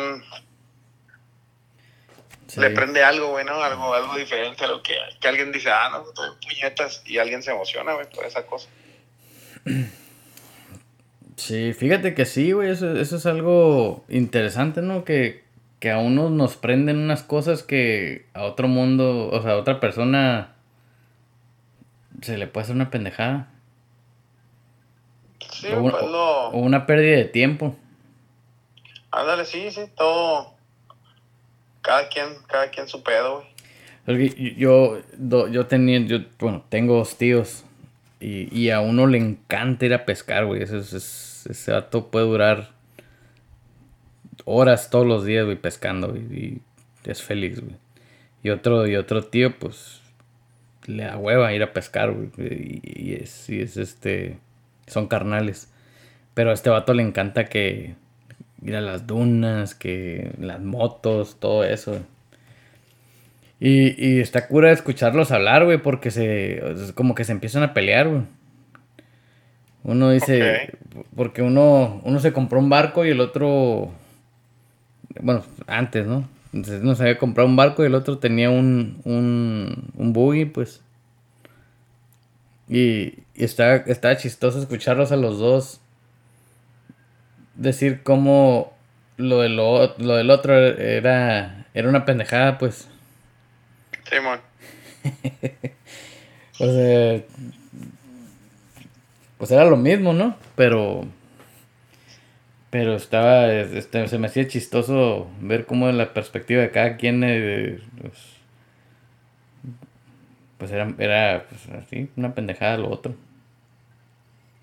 le 2.55 2.69
prende 2.69 3.03
algo, 3.03 3.29
güey, 3.29 3.43
¿no? 3.43 3.55
Algo, 3.55 3.91
algo 3.95 4.15
diferente 4.15 4.63
a 4.65 4.67
lo 4.67 4.83
que, 4.83 4.93
que 5.19 5.27
alguien 5.27 5.51
dice, 5.51 5.71
ah, 5.71 5.89
no, 5.91 6.07
estoy 6.07 6.29
puñetas, 6.39 7.01
y 7.03 7.17
alguien 7.17 7.41
se 7.41 7.49
emociona, 7.49 7.95
güey, 7.95 8.07
por 8.07 8.27
esa 8.27 8.45
cosa. 8.45 8.69
Sí, 11.35 11.73
fíjate 11.73 12.13
que 12.13 12.25
sí, 12.25 12.51
güey, 12.51 12.69
eso, 12.69 12.95
eso 12.95 13.15
es 13.15 13.25
algo 13.25 14.05
interesante, 14.07 14.83
¿no? 14.83 15.03
Que, 15.03 15.49
que 15.81 15.89
a 15.89 15.97
unos 15.97 16.29
nos 16.29 16.57
prenden 16.57 16.99
unas 16.99 17.23
cosas 17.23 17.63
que 17.63 18.27
a 18.35 18.43
otro 18.43 18.67
mundo, 18.67 19.29
o 19.31 19.41
sea, 19.41 19.53
a 19.53 19.57
otra 19.57 19.79
persona 19.79 20.53
se 22.21 22.37
le 22.37 22.45
puede 22.45 22.65
hacer 22.65 22.75
una 22.75 22.91
pendejada. 22.91 23.51
Sí, 25.49 25.69
o, 25.73 25.81
pues 25.81 25.95
o 25.95 26.51
una 26.59 26.85
pérdida 26.85 27.17
de 27.17 27.25
tiempo. 27.25 27.75
Ándale, 29.09 29.43
sí, 29.43 29.71
sí, 29.71 29.81
todo. 29.97 30.53
Cada 31.81 32.07
quien, 32.09 32.27
cada 32.47 32.69
quien 32.69 32.87
su 32.87 33.01
pedo, 33.01 33.43
güey. 34.05 34.55
Yo, 34.57 35.01
yo 35.17 35.65
tenía, 35.65 35.99
yo, 36.01 36.19
bueno, 36.37 36.63
tengo 36.69 36.97
dos 36.97 37.17
tíos 37.17 37.65
y, 38.19 38.55
y 38.55 38.69
a 38.69 38.81
uno 38.81 39.07
le 39.07 39.17
encanta 39.17 39.87
ir 39.87 39.95
a 39.95 40.05
pescar, 40.05 40.45
güey. 40.45 40.61
Ese, 40.61 40.77
ese, 40.77 40.97
ese 40.97 41.71
vato 41.71 42.11
puede 42.11 42.27
durar 42.27 42.69
horas 44.51 44.89
todos 44.89 45.05
los 45.05 45.25
días, 45.25 45.45
güey, 45.45 45.57
pescando, 45.57 46.15
y 46.15 46.61
es 47.05 47.21
feliz, 47.21 47.61
güey. 47.61 47.75
Y 48.43 48.49
otro, 48.49 48.87
y 48.87 48.95
otro 48.95 49.23
tío, 49.23 49.57
pues, 49.57 50.01
le 50.85 51.03
da 51.03 51.17
hueva 51.17 51.53
ir 51.53 51.63
a 51.63 51.73
pescar, 51.73 52.11
güey, 52.11 52.29
y, 52.83 53.13
es, 53.13 53.49
y 53.49 53.61
es 53.61 53.77
este, 53.77 54.37
son 54.87 55.07
carnales. 55.07 55.71
Pero 56.33 56.51
a 56.51 56.53
este 56.53 56.69
vato 56.69 56.93
le 56.93 57.03
encanta 57.03 57.45
que 57.45 57.95
ir 58.63 58.75
a 58.75 58.81
las 58.81 59.07
dunas, 59.07 59.75
que 59.75 60.31
las 60.39 60.61
motos, 60.61 61.37
todo 61.39 61.63
eso. 61.63 61.99
Y, 63.59 63.93
y 64.03 64.19
está 64.19 64.47
cura 64.47 64.71
escucharlos 64.71 65.31
hablar, 65.31 65.65
güey, 65.65 65.77
porque 65.77 66.09
se, 66.09 66.61
como 66.95 67.13
que 67.15 67.25
se 67.25 67.31
empiezan 67.31 67.63
a 67.63 67.73
pelear, 67.73 68.07
güey. 68.07 68.23
Uno 69.83 70.11
dice, 70.11 70.77
porque 71.15 71.41
uno, 71.41 72.01
uno 72.03 72.19
se 72.19 72.33
compró 72.33 72.59
un 72.59 72.69
barco 72.69 73.03
y 73.05 73.09
el 73.09 73.19
otro, 73.19 73.91
bueno, 75.19 75.43
antes, 75.67 76.05
¿no? 76.05 76.27
Entonces 76.53 76.81
uno 76.81 76.95
se 76.95 77.03
había 77.03 77.17
comprado 77.17 77.47
un 77.47 77.55
barco 77.55 77.83
y 77.83 77.87
el 77.87 77.95
otro 77.95 78.17
tenía 78.17 78.49
un, 78.49 79.01
un, 79.05 79.91
un 79.95 80.13
buggy, 80.13 80.45
pues. 80.45 80.81
Y, 82.67 83.23
y 83.35 83.43
está, 83.43 84.17
chistoso 84.17 84.59
escucharlos 84.59 85.11
a 85.11 85.17
los 85.17 85.39
dos 85.39 85.81
decir 87.55 88.01
cómo 88.03 88.73
lo, 89.17 89.41
de 89.41 89.49
lo, 89.49 89.95
lo 89.97 90.15
del 90.15 90.29
otro 90.29 90.55
era, 90.55 91.65
era 91.73 91.89
una 91.89 92.05
pendejada, 92.05 92.57
pues. 92.57 92.87
Simón. 94.09 94.39
o 96.59 96.65
sea, 96.65 97.21
pues 99.37 99.51
era 99.51 99.65
lo 99.65 99.77
mismo, 99.77 100.13
¿no? 100.13 100.35
Pero 100.55 101.05
pero 102.71 102.95
estaba, 102.95 103.51
este, 103.51 104.07
se 104.07 104.17
me 104.17 104.27
hacía 104.27 104.47
chistoso 104.47 105.29
ver 105.41 105.65
cómo 105.65 105.91
la 105.91 106.13
perspectiva 106.13 106.61
de 106.61 106.71
cada 106.71 106.95
quien, 106.95 107.21
eh, 107.23 107.81
pues, 107.99 108.13
pues, 110.57 110.71
era, 110.71 110.93
era 110.97 111.45
pues, 111.49 111.83
así, 111.83 112.09
una 112.15 112.33
pendejada 112.33 112.77
lo 112.77 112.89
otro. 112.89 113.13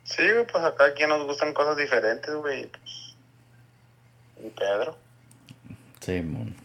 Sí, 0.05 0.23
pues 0.51 0.65
a 0.65 0.75
cada 0.75 0.95
quien 0.95 1.11
nos 1.11 1.27
gustan 1.27 1.53
cosas 1.53 1.77
diferentes, 1.77 2.35
güey. 2.35 2.67
Pues, 2.67 3.17
y 4.43 4.49
Pedro. 4.51 4.97
Sí, 6.01 6.23
mon. 6.23 6.57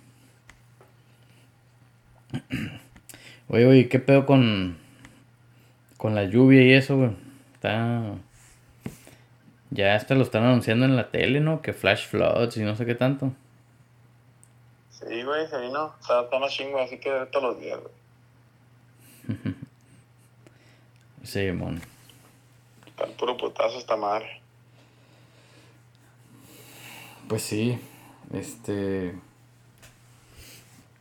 Oye, 3.49 3.65
oye, 3.65 3.89
¿qué 3.89 3.99
pedo 3.99 4.25
con, 4.25 4.77
con 5.97 6.15
la 6.15 6.23
lluvia 6.23 6.63
y 6.63 6.71
eso, 6.71 6.95
güey? 6.95 7.12
Está. 7.56 8.15
Ya 9.73 9.95
hasta 9.95 10.13
lo 10.13 10.21
están 10.21 10.43
anunciando 10.43 10.86
en 10.86 10.95
la 10.95 11.09
tele, 11.09 11.39
¿no? 11.39 11.63
Que 11.63 11.73
flash 11.73 12.05
floods 12.07 12.57
y 12.57 12.62
no 12.62 12.75
sé 12.75 12.86
qué 12.86 12.93
tanto. 12.93 13.33
Sí, 14.91 15.23
güey, 15.23 15.47
se 15.47 15.59
vino. 15.59 15.95
Está 15.99 16.29
todo 16.29 16.47
chingo, 16.47 16.79
así 16.79 16.99
que 16.99 17.09
todos 17.31 17.43
los 17.43 17.59
días, 17.59 17.79
güey. 17.79 19.36
sí, 21.23 21.51
mon. 21.51 21.81
Está 22.86 23.05
el 23.05 23.13
puro 23.13 23.36
putazo 23.36 23.79
esta 23.79 23.95
madre. 23.95 24.41
Pues 27.27 27.41
sí. 27.41 27.79
Este. 28.31 29.15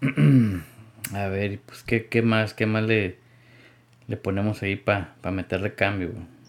A 1.14 1.26
ver, 1.26 1.61
pues, 1.66 1.82
¿qué, 1.82 2.06
qué 2.08 2.22
más? 2.22 2.54
¿Qué 2.54 2.64
más 2.64 2.85
le, 2.85 3.18
le 4.06 4.16
ponemos 4.16 4.62
ahí 4.62 4.76
para 4.76 5.14
pa 5.20 5.30
meterle 5.30 5.74
cambio, 5.74 6.12
güey? 6.12 6.41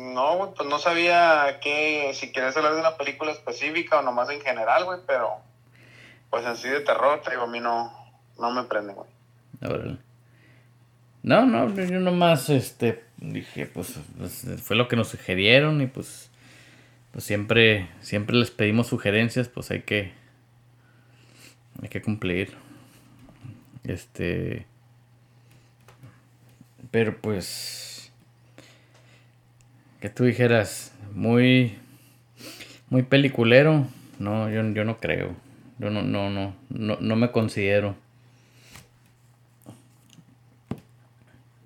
No, 0.00 0.36
güey, 0.38 0.50
pues 0.56 0.66
no 0.66 0.78
sabía 0.78 1.60
que 1.60 2.12
si 2.14 2.32
quieres 2.32 2.56
hablar 2.56 2.72
de 2.72 2.80
una 2.80 2.96
película 2.96 3.32
específica 3.32 3.98
o 3.98 4.02
nomás 4.02 4.30
en 4.30 4.40
general, 4.40 4.84
güey, 4.84 4.98
pero 5.06 5.36
pues 6.30 6.46
así 6.46 6.68
de 6.68 6.80
terror, 6.80 7.20
te 7.22 7.30
digo, 7.30 7.42
a 7.42 7.46
mí 7.46 7.60
no, 7.60 7.92
no 8.38 8.50
me 8.50 8.62
prende, 8.64 8.94
güey. 8.94 9.08
No, 11.22 11.44
no, 11.44 11.68
yo 11.74 12.00
nomás, 12.00 12.48
este, 12.48 13.04
dije, 13.18 13.66
pues, 13.66 13.98
pues, 14.16 14.46
fue 14.62 14.74
lo 14.74 14.88
que 14.88 14.96
nos 14.96 15.08
sugirieron 15.08 15.82
y 15.82 15.86
pues, 15.86 16.30
pues 17.12 17.24
siempre, 17.24 17.90
siempre 18.00 18.36
les 18.36 18.50
pedimos 18.50 18.86
sugerencias, 18.86 19.48
pues 19.48 19.70
hay 19.70 19.82
que, 19.82 20.14
hay 21.82 21.90
que 21.90 22.00
cumplir. 22.00 22.56
Este, 23.84 24.66
pero 26.90 27.20
pues 27.20 27.89
que 30.00 30.08
tú 30.08 30.24
dijeras, 30.24 30.92
muy, 31.12 31.78
muy 32.88 33.02
peliculero, 33.02 33.86
no, 34.18 34.50
yo, 34.50 34.62
yo 34.72 34.84
no 34.84 34.98
creo. 34.98 35.36
Yo 35.78 35.90
no, 35.90 36.02
no, 36.02 36.30
no, 36.30 36.54
no, 36.68 36.96
no 37.00 37.16
me 37.16 37.30
considero. 37.30 37.94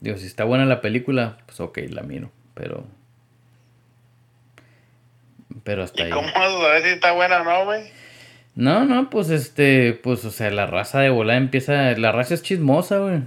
Digo, 0.00 0.18
si 0.18 0.26
está 0.26 0.44
buena 0.44 0.66
la 0.66 0.80
película, 0.80 1.38
pues 1.46 1.60
ok, 1.60 1.78
la 1.88 2.02
miro, 2.02 2.30
pero... 2.54 2.84
Pero 5.62 5.82
hasta 5.82 6.06
¿Y 6.06 6.10
cómo 6.10 6.28
ver 6.60 6.82
si 6.82 6.90
está 6.90 7.12
buena 7.12 7.40
o 7.40 7.44
no, 7.44 7.64
güey? 7.64 7.84
No, 8.54 8.84
no, 8.84 9.08
pues 9.08 9.30
este, 9.30 9.94
pues, 9.94 10.24
o 10.24 10.30
sea, 10.30 10.50
la 10.50 10.66
raza 10.66 11.00
de 11.00 11.08
volada 11.08 11.38
empieza, 11.38 11.92
la 11.96 12.12
raza 12.12 12.34
es 12.34 12.42
chismosa, 12.42 12.98
güey. 12.98 13.20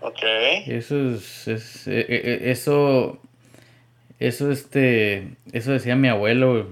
Ok. 0.00 0.22
Eso 0.66 1.14
es, 1.14 1.48
es 1.48 1.86
e, 1.86 2.00
e, 2.00 2.16
e, 2.16 2.50
eso, 2.50 3.21
eso, 4.26 4.50
este, 4.50 5.28
eso 5.52 5.72
decía 5.72 5.96
mi 5.96 6.08
abuelo, 6.08 6.68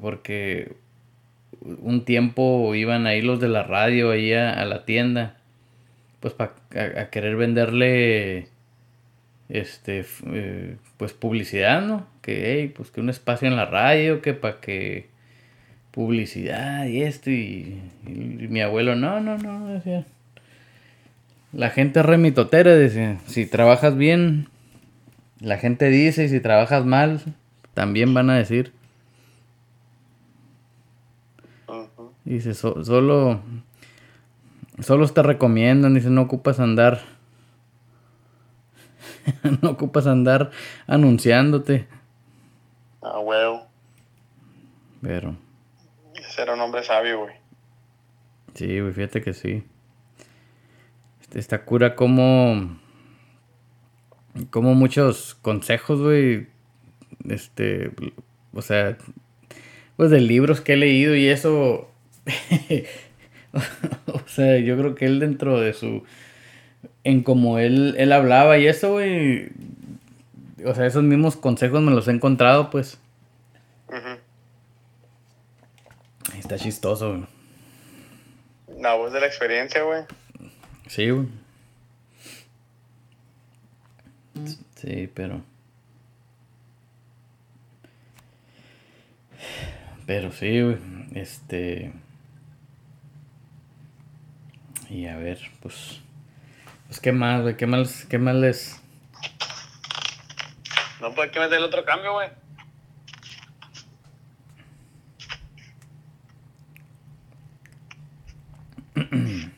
porque 0.00 0.72
un 1.60 2.04
tiempo 2.04 2.74
iban 2.74 3.06
ahí 3.06 3.22
los 3.22 3.40
de 3.40 3.48
la 3.48 3.62
radio 3.62 4.10
ahí 4.10 4.32
a, 4.32 4.64
la 4.64 4.84
tienda, 4.84 5.36
pues 6.20 6.34
para 6.34 6.52
a, 6.70 7.10
querer 7.10 7.36
venderle 7.36 8.48
este, 9.48 10.04
eh, 10.32 10.76
pues 10.96 11.12
publicidad, 11.12 11.82
¿no? 11.82 12.06
Que, 12.22 12.54
hey, 12.54 12.72
pues 12.74 12.90
que 12.90 13.00
un 13.00 13.10
espacio 13.10 13.48
en 13.48 13.56
la 13.56 13.66
radio, 13.66 14.22
que 14.22 14.34
para 14.34 14.60
que 14.60 15.06
publicidad 15.90 16.86
y 16.86 17.02
esto 17.02 17.30
y, 17.30 17.80
mi 18.06 18.60
abuelo, 18.60 18.96
no, 18.96 19.20
no, 19.20 19.38
no, 19.38 19.68
decía. 19.68 20.04
La 21.52 21.70
gente 21.70 22.00
es 22.00 22.06
remitotera, 22.06 22.74
decía, 22.74 23.18
si 23.26 23.46
trabajas 23.46 23.96
bien, 23.96 24.48
la 25.40 25.58
gente 25.58 25.88
dice, 25.88 26.24
y 26.24 26.28
si 26.28 26.40
trabajas 26.40 26.84
mal, 26.84 27.20
también 27.74 28.14
van 28.14 28.30
a 28.30 28.36
decir. 28.36 28.72
Dice, 32.24 32.54
solo, 32.54 33.40
solo 34.80 35.08
te 35.08 35.22
recomiendan, 35.22 35.94
dice, 35.94 36.10
no 36.10 36.22
ocupas 36.22 36.58
andar 36.58 37.16
no 39.62 39.70
ocupas 39.70 40.06
andar 40.06 40.50
anunciándote. 40.86 41.86
Ah, 43.02 43.18
huevo. 43.18 43.66
Pero. 45.02 45.36
Ese 46.14 46.42
era 46.42 46.54
un 46.54 46.60
hombre 46.60 46.82
sabio, 46.82 47.20
güey. 47.20 47.34
Sí, 48.54 48.80
güey, 48.80 48.92
fíjate 48.92 49.22
que 49.22 49.34
sí. 49.34 49.64
Este, 51.20 51.38
esta 51.38 51.64
cura 51.64 51.94
como. 51.94 52.78
Como 54.50 54.74
muchos 54.74 55.34
consejos, 55.42 56.00
güey. 56.00 56.46
Este. 57.28 57.90
O 58.52 58.62
sea. 58.62 58.96
Pues 59.96 60.10
de 60.10 60.20
libros 60.20 60.60
que 60.60 60.74
he 60.74 60.76
leído 60.76 61.14
y 61.14 61.28
eso. 61.28 61.90
o 64.06 64.28
sea, 64.28 64.58
yo 64.58 64.76
creo 64.76 64.94
que 64.94 65.06
él 65.06 65.20
dentro 65.20 65.60
de 65.60 65.72
su 65.72 66.02
en 67.06 67.22
como 67.22 67.60
él, 67.60 67.94
él 67.98 68.10
hablaba 68.10 68.58
y 68.58 68.66
eso, 68.66 68.90
güey. 68.92 69.50
O 70.64 70.74
sea, 70.74 70.86
esos 70.86 71.04
mismos 71.04 71.36
consejos 71.36 71.80
me 71.80 71.92
los 71.92 72.08
he 72.08 72.10
encontrado, 72.10 72.68
pues. 72.68 72.98
Está 76.36 76.58
chistoso, 76.58 77.10
güey. 77.10 77.26
La 78.80 78.94
voz 78.94 79.12
de 79.12 79.20
la 79.20 79.26
experiencia, 79.26 79.82
güey. 79.84 80.02
Sí, 80.88 81.08
güey. 81.10 81.28
Sí, 84.76 85.10
pero. 85.14 85.42
Pero 90.06 90.30
sí, 90.32 90.62
güey. 90.62 90.78
Este. 91.14 91.92
Y 94.88 95.06
a 95.06 95.16
ver, 95.16 95.40
pues. 95.60 96.00
Pues 96.86 97.00
qué 97.00 97.10
más, 97.12 97.42
güey, 97.42 97.56
qué 97.56 97.66
más, 97.66 98.04
qué 98.04 98.18
más 98.18 98.36
les. 98.36 98.80
No, 101.00 101.12
pues 101.14 101.26
hay 101.26 101.30
que 101.30 101.40
meter 101.40 101.58
el 101.58 101.64
otro 101.64 101.84
cambio, 101.84 102.12
güey. 102.12 102.30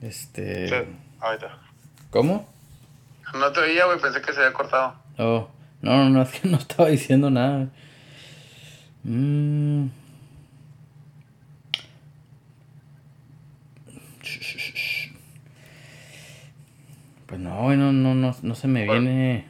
Este. 0.00 0.68
Sí, 0.68 0.74
ahorita. 1.20 1.71
¿Cómo? 2.12 2.46
No 3.32 3.50
te 3.52 3.60
oía, 3.60 3.86
güey, 3.86 3.98
pensé 3.98 4.20
que 4.20 4.34
se 4.34 4.40
había 4.40 4.52
cortado. 4.52 4.94
Oh, 5.16 5.48
no, 5.80 5.96
no, 6.04 6.10
no, 6.10 6.22
es 6.22 6.30
que 6.30 6.46
no 6.48 6.58
estaba 6.58 6.90
diciendo 6.90 7.30
nada. 7.30 7.68
Mmm. 9.02 9.86
Pues 17.26 17.40
no, 17.40 17.74
no, 17.74 17.92
no, 17.94 18.14
no, 18.14 18.36
no 18.42 18.54
se 18.54 18.68
me 18.68 18.84
viene. 18.84 19.48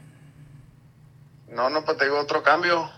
No, 1.51 1.68
no, 1.68 1.85
pues 1.85 1.98
te 1.98 2.05
digo 2.05 2.20
otro 2.20 2.44
cambio. 2.44 2.88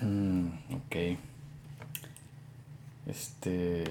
Mm, 0.00 0.48
ok. 0.72 1.18
Este. 3.06 3.84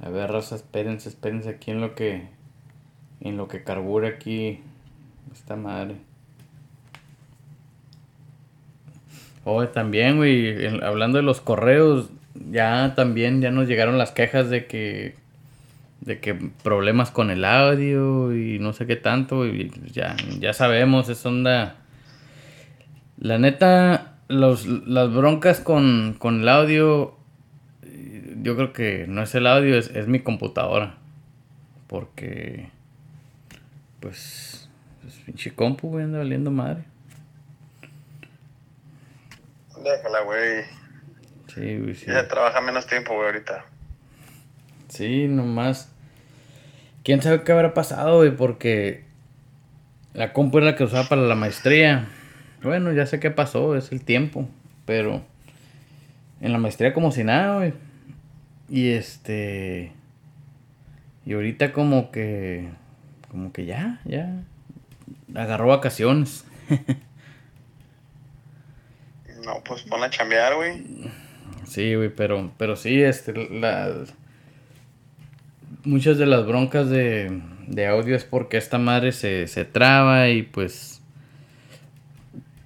A 0.00 0.08
ver, 0.08 0.30
raza, 0.30 0.56
espérense, 0.56 1.08
espérense 1.08 1.48
aquí 1.48 1.70
en 1.70 1.80
lo 1.80 1.94
que. 1.94 2.28
En 3.20 3.36
lo 3.36 3.48
que 3.48 3.62
carbura 3.62 4.08
aquí. 4.08 4.60
Esta 5.32 5.56
madre. 5.56 5.96
Oh, 9.44 9.66
también, 9.66 10.18
güey, 10.18 10.66
hablando 10.84 11.18
de 11.18 11.24
los 11.24 11.40
correos, 11.40 12.10
ya 12.50 12.94
también 12.94 13.40
ya 13.40 13.50
nos 13.50 13.66
llegaron 13.68 13.98
las 13.98 14.12
quejas 14.12 14.50
de 14.50 14.66
que 14.66 15.14
de 16.00 16.18
que 16.18 16.34
problemas 16.34 17.10
con 17.12 17.30
el 17.30 17.44
audio 17.44 18.34
y 18.34 18.58
no 18.58 18.72
sé 18.72 18.86
qué 18.86 18.96
tanto 18.96 19.46
y 19.46 19.70
ya 19.92 20.16
ya 20.40 20.52
sabemos 20.52 21.08
es 21.08 21.24
onda 21.24 21.76
la 23.18 23.38
neta 23.38 24.11
los, 24.32 24.66
las 24.66 25.12
broncas 25.12 25.60
con, 25.60 26.14
con 26.18 26.42
el 26.42 26.48
audio 26.48 27.16
yo 28.42 28.56
creo 28.56 28.72
que 28.72 29.06
no 29.08 29.22
es 29.22 29.34
el 29.34 29.46
audio 29.46 29.76
es, 29.76 29.88
es 29.90 30.08
mi 30.08 30.20
computadora 30.20 30.96
porque 31.86 32.70
pues 34.00 34.68
es 35.06 35.14
pinche 35.24 35.54
compu 35.54 35.90
güey 35.90 36.04
anda 36.04 36.18
valiendo 36.18 36.50
madre 36.50 36.84
Déjala, 39.82 40.20
güey. 40.20 40.64
Sí, 41.52 41.78
güey, 41.78 41.94
sí. 41.94 42.06
Ya 42.06 42.28
trabaja 42.28 42.60
menos 42.60 42.86
tiempo, 42.86 43.14
güey, 43.14 43.26
ahorita. 43.26 43.64
Sí, 44.88 45.26
nomás. 45.28 45.90
¿Quién 47.02 47.20
sabe 47.20 47.42
qué 47.42 47.52
habrá 47.52 47.74
pasado, 47.74 48.18
güey? 48.18 48.30
Porque 48.30 49.04
la 50.14 50.32
compu 50.32 50.58
era 50.58 50.68
la 50.68 50.76
que 50.76 50.84
usaba 50.84 51.08
para 51.08 51.22
la 51.22 51.34
maestría. 51.34 52.08
Bueno, 52.62 52.92
ya 52.92 53.06
sé 53.06 53.20
qué 53.20 53.30
pasó, 53.30 53.76
es 53.76 53.92
el 53.92 54.04
tiempo. 54.04 54.48
Pero 54.84 55.22
en 56.40 56.52
la 56.52 56.58
maestría 56.58 56.92
como 56.92 57.12
si 57.12 57.24
nada, 57.24 57.56
güey. 57.56 57.72
Y 58.68 58.90
este... 58.90 59.92
Y 61.24 61.34
ahorita 61.34 61.72
como 61.72 62.10
que... 62.10 62.68
Como 63.30 63.52
que 63.52 63.64
ya, 63.64 64.00
ya. 64.04 64.42
Agarró 65.34 65.68
vacaciones. 65.68 66.44
No, 69.44 69.62
pues 69.64 69.82
pon 69.82 70.02
a 70.02 70.10
chambear, 70.10 70.54
güey. 70.54 70.84
Sí, 71.66 71.94
güey, 71.94 72.10
pero, 72.10 72.52
pero 72.58 72.76
sí, 72.76 73.02
este, 73.02 73.32
las... 73.50 74.14
Muchas 75.84 76.16
de 76.18 76.26
las 76.26 76.46
broncas 76.46 76.88
de, 76.88 77.42
de 77.66 77.86
audio 77.88 78.14
es 78.14 78.24
porque 78.24 78.56
esta 78.56 78.78
madre 78.78 79.12
se, 79.12 79.48
se 79.48 79.64
traba 79.64 80.28
y 80.28 80.42
pues... 80.42 81.01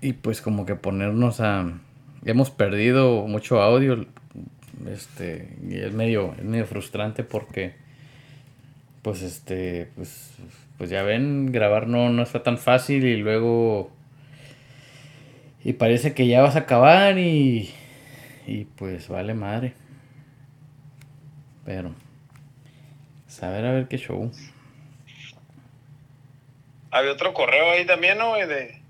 Y 0.07 0.13
pues 0.13 0.41
como 0.41 0.67
que 0.67 0.77
ponernos 0.77 1.41
a... 1.41 1.81
Hemos 2.25 2.51
perdido 2.51 3.27
mucho 3.27 3.61
audio, 3.61 4.07
este, 4.89 5.57
y 5.69 5.79
es 5.79 5.93
medio, 5.93 6.33
es 6.39 6.45
medio 6.45 6.65
frustrante 6.67 7.25
porque, 7.25 7.75
pues 9.03 9.23
este, 9.23 9.91
pues, 9.97 10.33
pues 10.79 10.91
ya 10.91 11.03
ven, 11.03 11.51
grabar 11.51 11.89
no, 11.89 12.11
no 12.11 12.23
está 12.23 12.45
tan 12.45 12.59
fácil 12.59 13.05
y 13.05 13.17
luego 13.17 13.91
y 15.67 15.73
parece 15.73 16.15
que 16.15 16.29
ya 16.29 16.43
vas 16.43 16.55
a 16.55 16.61
acabar 16.61 17.19
y. 17.19 17.75
Y 18.47 18.67
pues 18.67 19.09
vale 19.09 19.35
madre. 19.35 19.73
Pero. 21.65 21.93
Saber 23.27 23.63
pues, 23.63 23.71
a 23.71 23.75
ver 23.75 23.89
qué 23.89 23.99
show. 23.99 24.31
Había 26.93 27.11
otro 27.11 27.35
correo 27.35 27.73
ahí 27.73 27.85
también, 27.85 28.17
¿no? 28.17 28.35
De... 28.35 28.81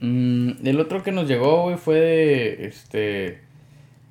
Mm, 0.00 0.66
el 0.66 0.80
otro 0.80 1.02
que 1.02 1.12
nos 1.12 1.28
llegó, 1.28 1.64
güey, 1.64 1.76
fue 1.76 2.00
de. 2.00 2.66
Este. 2.66 3.40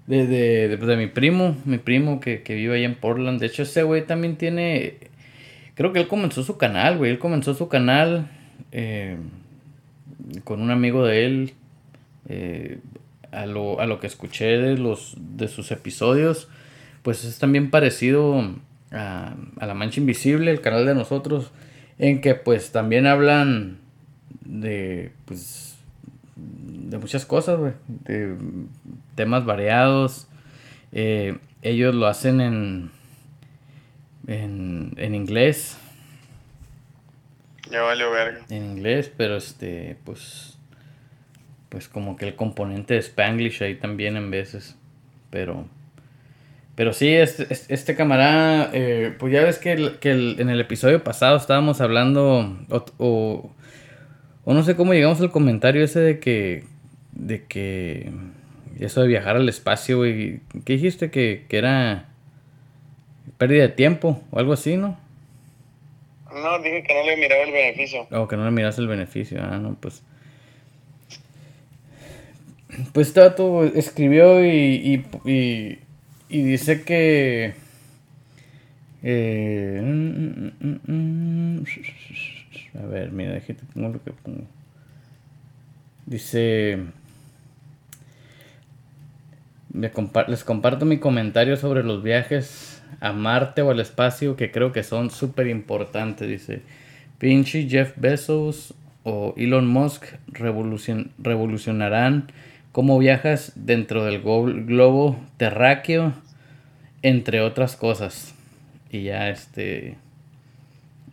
De, 0.07 0.25
de, 0.25 0.77
de 0.77 0.97
mi 0.97 1.07
primo. 1.07 1.55
Mi 1.65 1.77
primo 1.77 2.19
que, 2.19 2.41
que 2.43 2.55
vive 2.55 2.75
ahí 2.75 2.83
en 2.83 2.95
Portland. 2.95 3.39
De 3.39 3.47
hecho, 3.47 3.63
ese 3.63 3.83
güey 3.83 4.05
también 4.05 4.37
tiene. 4.37 4.97
Creo 5.75 5.93
que 5.93 5.99
él 5.99 6.07
comenzó 6.07 6.43
su 6.43 6.57
canal, 6.57 6.97
güey. 6.97 7.11
Él 7.11 7.19
comenzó 7.19 7.53
su 7.53 7.67
canal. 7.69 8.29
Eh, 8.71 9.17
con 10.43 10.61
un 10.61 10.71
amigo 10.71 11.05
de 11.05 11.25
él, 11.25 11.53
eh, 12.27 12.79
a, 13.31 13.45
lo, 13.45 13.79
a 13.79 13.85
lo 13.85 13.99
que 13.99 14.07
escuché 14.07 14.45
de, 14.57 14.77
los, 14.77 15.15
de 15.17 15.47
sus 15.47 15.71
episodios, 15.71 16.49
pues 17.01 17.23
es 17.23 17.39
también 17.39 17.69
parecido 17.69 18.43
a, 18.91 19.35
a 19.59 19.65
La 19.65 19.73
Mancha 19.73 19.99
Invisible, 19.99 20.51
el 20.51 20.61
canal 20.61 20.85
de 20.85 20.95
nosotros, 20.95 21.51
en 21.97 22.21
que 22.21 22.35
pues 22.35 22.71
también 22.71 23.07
hablan 23.07 23.77
de, 24.45 25.11
pues, 25.25 25.77
de 26.79 26.97
muchas 26.97 27.25
cosas, 27.25 27.59
de 27.87 28.35
temas 29.15 29.45
variados. 29.45 30.27
Eh, 30.91 31.37
ellos 31.61 31.93
lo 31.93 32.07
hacen 32.07 32.41
en, 32.41 32.91
en, 34.27 34.93
en 34.97 35.15
inglés, 35.15 35.77
ya 37.69 37.81
valió 37.81 38.11
verga. 38.11 38.39
En 38.49 38.65
inglés, 38.65 39.11
pero 39.15 39.35
este, 39.35 39.97
pues. 40.03 40.57
pues 41.69 41.87
como 41.87 42.15
que 42.15 42.27
el 42.27 42.35
componente 42.35 42.95
de 42.95 42.99
Spanglish 42.99 43.63
ahí 43.63 43.75
también 43.75 44.17
en 44.17 44.31
veces. 44.31 44.75
Pero, 45.29 45.67
pero 46.75 46.93
sí, 46.93 47.13
este, 47.13 47.47
este, 47.51 47.95
camarada, 47.95 48.71
eh, 48.73 49.15
pues 49.19 49.31
ya 49.31 49.43
ves 49.43 49.59
que, 49.59 49.73
en 49.73 50.49
el 50.49 50.59
episodio 50.59 51.03
pasado 51.03 51.37
estábamos 51.37 51.79
hablando, 51.81 52.57
o, 52.69 52.85
o, 52.97 53.55
no 54.53 54.63
sé 54.63 54.75
cómo 54.75 54.93
llegamos 54.93 55.21
al 55.21 55.31
comentario 55.31 55.83
ese 55.83 55.99
de 55.99 56.19
que, 56.19 56.63
de 57.11 57.43
que, 57.43 58.11
eso 58.79 59.01
de 59.01 59.07
viajar 59.07 59.35
al 59.35 59.47
espacio, 59.49 60.07
y 60.07 60.41
¿qué 60.65 60.73
dijiste? 60.73 61.11
Que, 61.11 61.45
que 61.47 61.57
era 61.57 62.09
pérdida 63.37 63.63
de 63.63 63.69
tiempo 63.69 64.21
o 64.31 64.39
algo 64.39 64.53
así, 64.53 64.77
¿no? 64.77 64.97
No, 66.33 66.59
dije 66.59 66.83
que 66.83 66.93
no 66.93 67.03
le 67.03 67.17
miraba 67.17 67.43
el 67.43 67.51
beneficio. 67.51 68.07
O 68.11 68.27
que 68.27 68.37
no 68.37 68.45
le 68.45 68.51
miras 68.51 68.77
el 68.77 68.87
beneficio. 68.87 69.39
Ah, 69.41 69.57
no, 69.57 69.75
pues. 69.75 70.03
Pues 72.93 73.13
Tato 73.13 73.63
escribió 73.65 74.45
y, 74.45 75.03
y, 75.25 75.79
y, 76.29 76.41
dice 76.43 76.83
que. 76.83 77.53
Eh, 79.01 79.81
a 82.77 82.85
ver, 82.85 83.11
mira, 83.11 83.33
déjate 83.33 83.63
pongo 83.73 83.89
lo 83.89 84.03
que 84.03 84.11
pongo. 84.11 84.45
Dice. 86.05 86.79
Les 90.27 90.43
comparto 90.43 90.85
mi 90.85 90.97
comentario 90.97 91.55
sobre 91.55 91.83
los 91.83 92.01
viajes 92.01 92.81
a 92.99 93.13
Marte 93.13 93.61
o 93.61 93.69
al 93.69 93.79
espacio 93.79 94.35
que 94.35 94.51
creo 94.51 94.71
que 94.71 94.83
son 94.83 95.11
súper 95.11 95.47
importantes. 95.47 96.27
Dice, 96.27 96.63
pinche 97.19 97.69
Jeff 97.69 97.93
Bezos 97.95 98.73
o 99.03 99.35
Elon 99.37 99.67
Musk 99.67 100.05
revolucionarán 100.27 102.31
cómo 102.71 102.97
viajas 102.97 103.53
dentro 103.55 104.05
del 104.05 104.21
globo 104.21 105.19
terráqueo, 105.37 106.13
entre 107.01 107.41
otras 107.41 107.75
cosas. 107.75 108.35
Y 108.89 109.03
ya 109.03 109.29
este... 109.29 109.97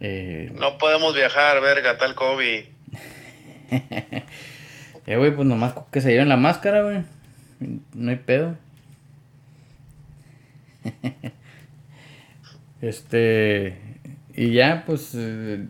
Eh, 0.00 0.52
no 0.54 0.78
podemos 0.78 1.14
viajar, 1.14 1.60
verga, 1.60 1.98
tal 1.98 2.14
COVID. 2.14 2.64
eh, 5.06 5.16
güey, 5.16 5.34
pues 5.34 5.46
nomás 5.46 5.74
que 5.90 6.00
se 6.00 6.10
lleven 6.10 6.28
la 6.28 6.36
máscara, 6.36 6.82
güey. 6.82 7.02
No 7.94 8.10
hay 8.10 8.16
pedo. 8.16 8.56
Este, 12.82 13.78
y 14.34 14.52
ya, 14.52 14.84
pues, 14.86 15.12
eh, 15.16 15.66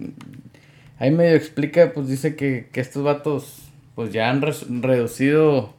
ahí 0.99 1.11
medio 1.13 1.37
explica, 1.37 1.93
pues 1.93 2.09
dice 2.09 2.35
que, 2.35 2.69
estos 2.75 3.05
vatos, 3.05 3.63
pues 3.95 4.13
ya 4.13 4.29
han 4.29 4.43
reducido 4.43 5.75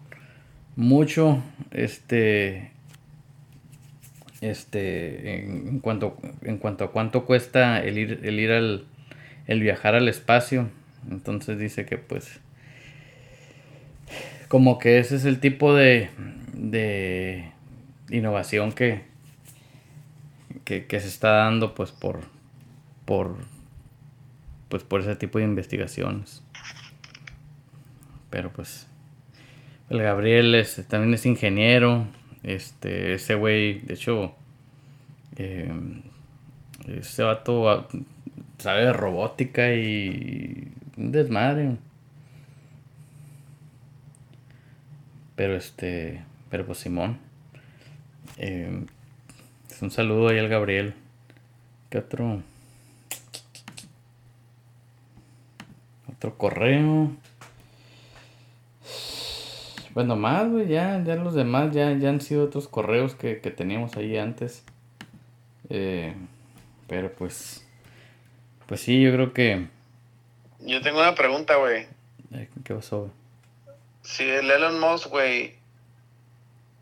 mucho, 0.75 1.43
este, 1.71 2.71
este, 4.41 5.43
en, 5.43 5.79
cuanto, 5.79 6.17
en 6.43 6.57
cuanto 6.57 6.85
a 6.85 6.91
cuánto 6.91 7.25
cuesta 7.25 7.83
el 7.83 7.97
ir, 7.97 8.21
el 8.23 8.39
ir 8.39 8.51
al, 8.51 8.85
el 9.47 9.61
viajar 9.61 9.95
al 9.95 10.07
espacio. 10.07 10.69
Entonces 11.09 11.57
dice 11.57 11.85
que 11.85 11.97
pues, 11.97 12.39
como 14.47 14.77
que 14.77 14.99
ese 14.99 15.15
es 15.15 15.25
el 15.25 15.39
tipo 15.39 15.73
de, 15.73 16.09
de 16.53 17.51
innovación 18.09 18.71
que, 18.71 19.03
que, 20.63 20.99
se 20.99 21.07
está 21.07 21.31
dando 21.31 21.75
pues 21.75 21.91
por, 21.91 22.21
por, 23.05 23.37
pues 24.69 24.83
por 24.83 25.01
ese 25.01 25.15
tipo 25.15 25.39
de 25.39 25.45
investigaciones. 25.45 26.43
Pero 28.29 28.51
pues 28.51 28.87
el 29.89 30.01
Gabriel 30.01 30.53
es, 30.55 30.85
también 30.87 31.13
es 31.13 31.25
ingeniero. 31.25 32.07
Este, 32.47 33.15
ese 33.15 33.35
güey, 33.35 33.81
de 33.81 33.95
hecho, 33.95 34.33
eh, 35.35 35.69
ese 36.87 37.23
vato 37.23 37.89
sabe 38.57 38.85
de 38.85 38.93
robótica 38.93 39.73
y 39.73 40.71
un 40.95 41.11
desmadre. 41.11 41.75
Pero 45.35 45.57
este, 45.57 46.23
pero 46.49 46.65
pues 46.65 46.77
Simón. 46.77 47.19
Eh, 48.37 48.85
un 49.81 49.91
saludo 49.91 50.29
ahí 50.29 50.39
al 50.39 50.47
Gabriel. 50.47 50.93
¿Qué 51.89 51.97
otro? 51.97 52.41
Otro 56.09 56.37
correo. 56.37 57.11
Bueno, 59.97 60.15
más, 60.15 60.47
güey, 60.47 60.67
ya, 60.67 61.01
ya 61.03 61.15
los 61.15 61.33
demás 61.33 61.73
ya, 61.73 61.91
ya 61.93 62.09
han 62.09 62.21
sido 62.21 62.43
otros 62.43 62.67
correos 62.67 63.15
que, 63.15 63.33
teníamos 63.33 63.97
ahí 63.97 64.15
antes. 64.15 64.63
Eh, 65.71 66.15
pero 66.87 67.11
pues, 67.11 67.65
pues 68.67 68.79
sí, 68.79 69.01
yo 69.01 69.11
creo 69.11 69.33
que... 69.33 69.67
Yo 70.59 70.83
tengo 70.83 70.99
una 70.99 71.15
pregunta, 71.15 71.55
güey. 71.55 71.87
Eh, 72.31 72.47
¿Qué 72.63 72.75
pasó? 72.75 73.09
Si 74.03 74.21
el 74.21 74.51
Elon 74.51 74.79
Musk, 74.79 75.07
güey, 75.07 75.55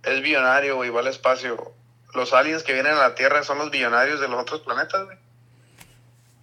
es 0.03 0.21
billonario, 0.21 0.75
güey, 0.75 0.89
va 0.89 0.99
al 0.99 1.07
espacio, 1.07 1.71
los 2.13 2.33
aliens 2.33 2.63
que 2.63 2.73
vienen 2.73 2.95
a 2.95 3.07
la 3.07 3.15
Tierra 3.15 3.43
son 3.43 3.59
los 3.59 3.71
billonarios 3.71 4.19
de 4.19 4.27
los 4.27 4.41
otros 4.41 4.59
planetas, 4.59 5.05
güey? 5.05 5.17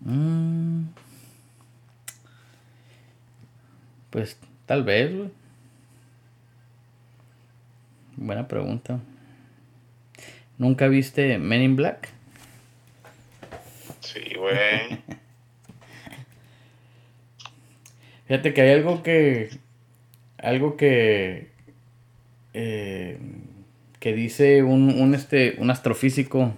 Mm. 0.01 0.87
Pues 4.09 4.39
tal 4.65 4.85
vez, 4.85 5.15
güey. 5.15 5.42
Buena 8.23 8.47
pregunta. 8.47 9.01
¿Nunca 10.57 10.87
viste 10.87 11.39
Men 11.39 11.61
in 11.61 11.75
Black? 11.75 12.09
Sí, 13.99 14.21
güey. 14.39 15.01
Fíjate 18.29 18.55
que 18.55 18.61
hay 18.61 18.71
algo 18.71 19.03
que. 19.03 19.51
Algo 20.39 20.77
que. 20.77 21.51
Eh, 22.55 23.19
que 23.99 24.13
dice 24.13 24.63
un, 24.63 25.15
este, 25.15 25.57
un 25.59 25.71
astrofísico 25.71 26.55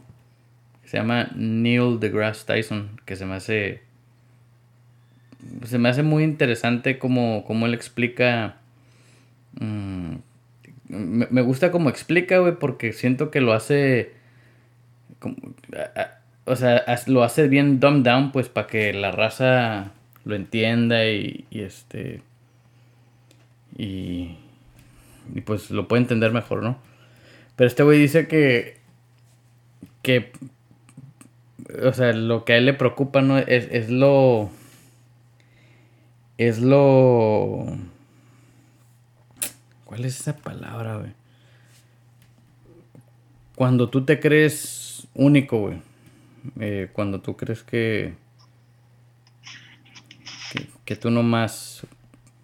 que 0.82 0.88
se 0.88 0.98
llama 0.98 1.30
Neil 1.34 1.98
deGrasse 1.98 2.44
Tyson, 2.44 3.00
que 3.06 3.16
se 3.16 3.24
me 3.24 3.36
hace 3.36 3.82
se 5.64 5.78
me 5.78 5.88
hace 5.88 6.02
muy 6.02 6.24
interesante 6.24 6.98
como, 6.98 7.44
como 7.46 7.66
él 7.66 7.74
explica 7.74 8.56
mm, 9.60 10.16
me, 10.88 11.42
gusta 11.42 11.70
como 11.70 11.88
explica, 11.90 12.38
güey, 12.38 12.56
porque 12.58 12.92
siento 12.92 13.30
que 13.30 13.40
lo 13.40 13.52
hace 13.52 14.12
o 16.44 16.56
sea, 16.56 16.84
lo 17.06 17.24
hace 17.24 17.48
bien 17.48 17.80
dumb 17.80 18.02
down, 18.02 18.32
pues, 18.32 18.48
para 18.48 18.66
que 18.66 18.92
la 18.92 19.10
raza 19.10 19.92
lo 20.24 20.34
entienda 20.34 21.06
y, 21.06 21.46
y 21.50 21.60
este 21.60 22.22
y, 23.76 24.36
y 25.34 25.40
pues 25.44 25.70
lo 25.70 25.88
puede 25.88 26.02
entender 26.02 26.32
mejor, 26.32 26.62
¿no? 26.62 26.78
Pero 27.56 27.68
este 27.68 27.82
güey 27.82 27.98
dice 27.98 28.28
que. 28.28 28.78
Que. 30.02 30.32
O 31.82 31.92
sea, 31.92 32.12
lo 32.12 32.44
que 32.44 32.54
a 32.54 32.56
él 32.58 32.66
le 32.66 32.74
preocupa, 32.74 33.22
¿no? 33.22 33.38
Es, 33.38 33.68
es 33.70 33.90
lo. 33.90 34.50
Es 36.38 36.60
lo. 36.60 37.66
¿Cuál 39.94 40.06
es 40.06 40.18
esa 40.18 40.36
palabra, 40.36 40.96
güey? 40.96 41.12
Cuando 43.54 43.88
tú 43.90 44.04
te 44.04 44.18
crees 44.18 45.06
único, 45.14 45.60
güey. 45.60 45.80
Eh, 46.58 46.90
cuando 46.92 47.20
tú 47.20 47.36
crees 47.36 47.62
que, 47.62 48.16
que. 50.52 50.68
Que 50.84 50.96
tú 50.96 51.12
nomás 51.12 51.86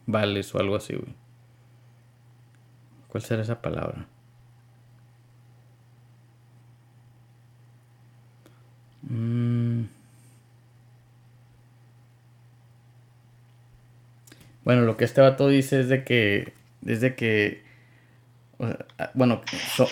vales 0.07 0.55
o 0.55 0.61
algo 0.61 0.77
así, 0.77 0.95
güey. 0.95 1.13
¿Cuál 3.09 3.25
será 3.25 3.43
esa 3.43 3.61
palabra? 3.61 4.07
Mm. 9.03 9.87
Bueno, 14.63 14.83
lo 14.83 14.97
que 14.97 15.05
este 15.05 15.21
vato 15.21 15.49
dice 15.49 15.81
es 15.81 15.89
de 15.89 16.05
que. 16.05 16.60
Es 16.87 17.01
de 17.01 17.15
que. 17.15 17.63
Ah, 18.99 19.11
bueno, 19.15 19.43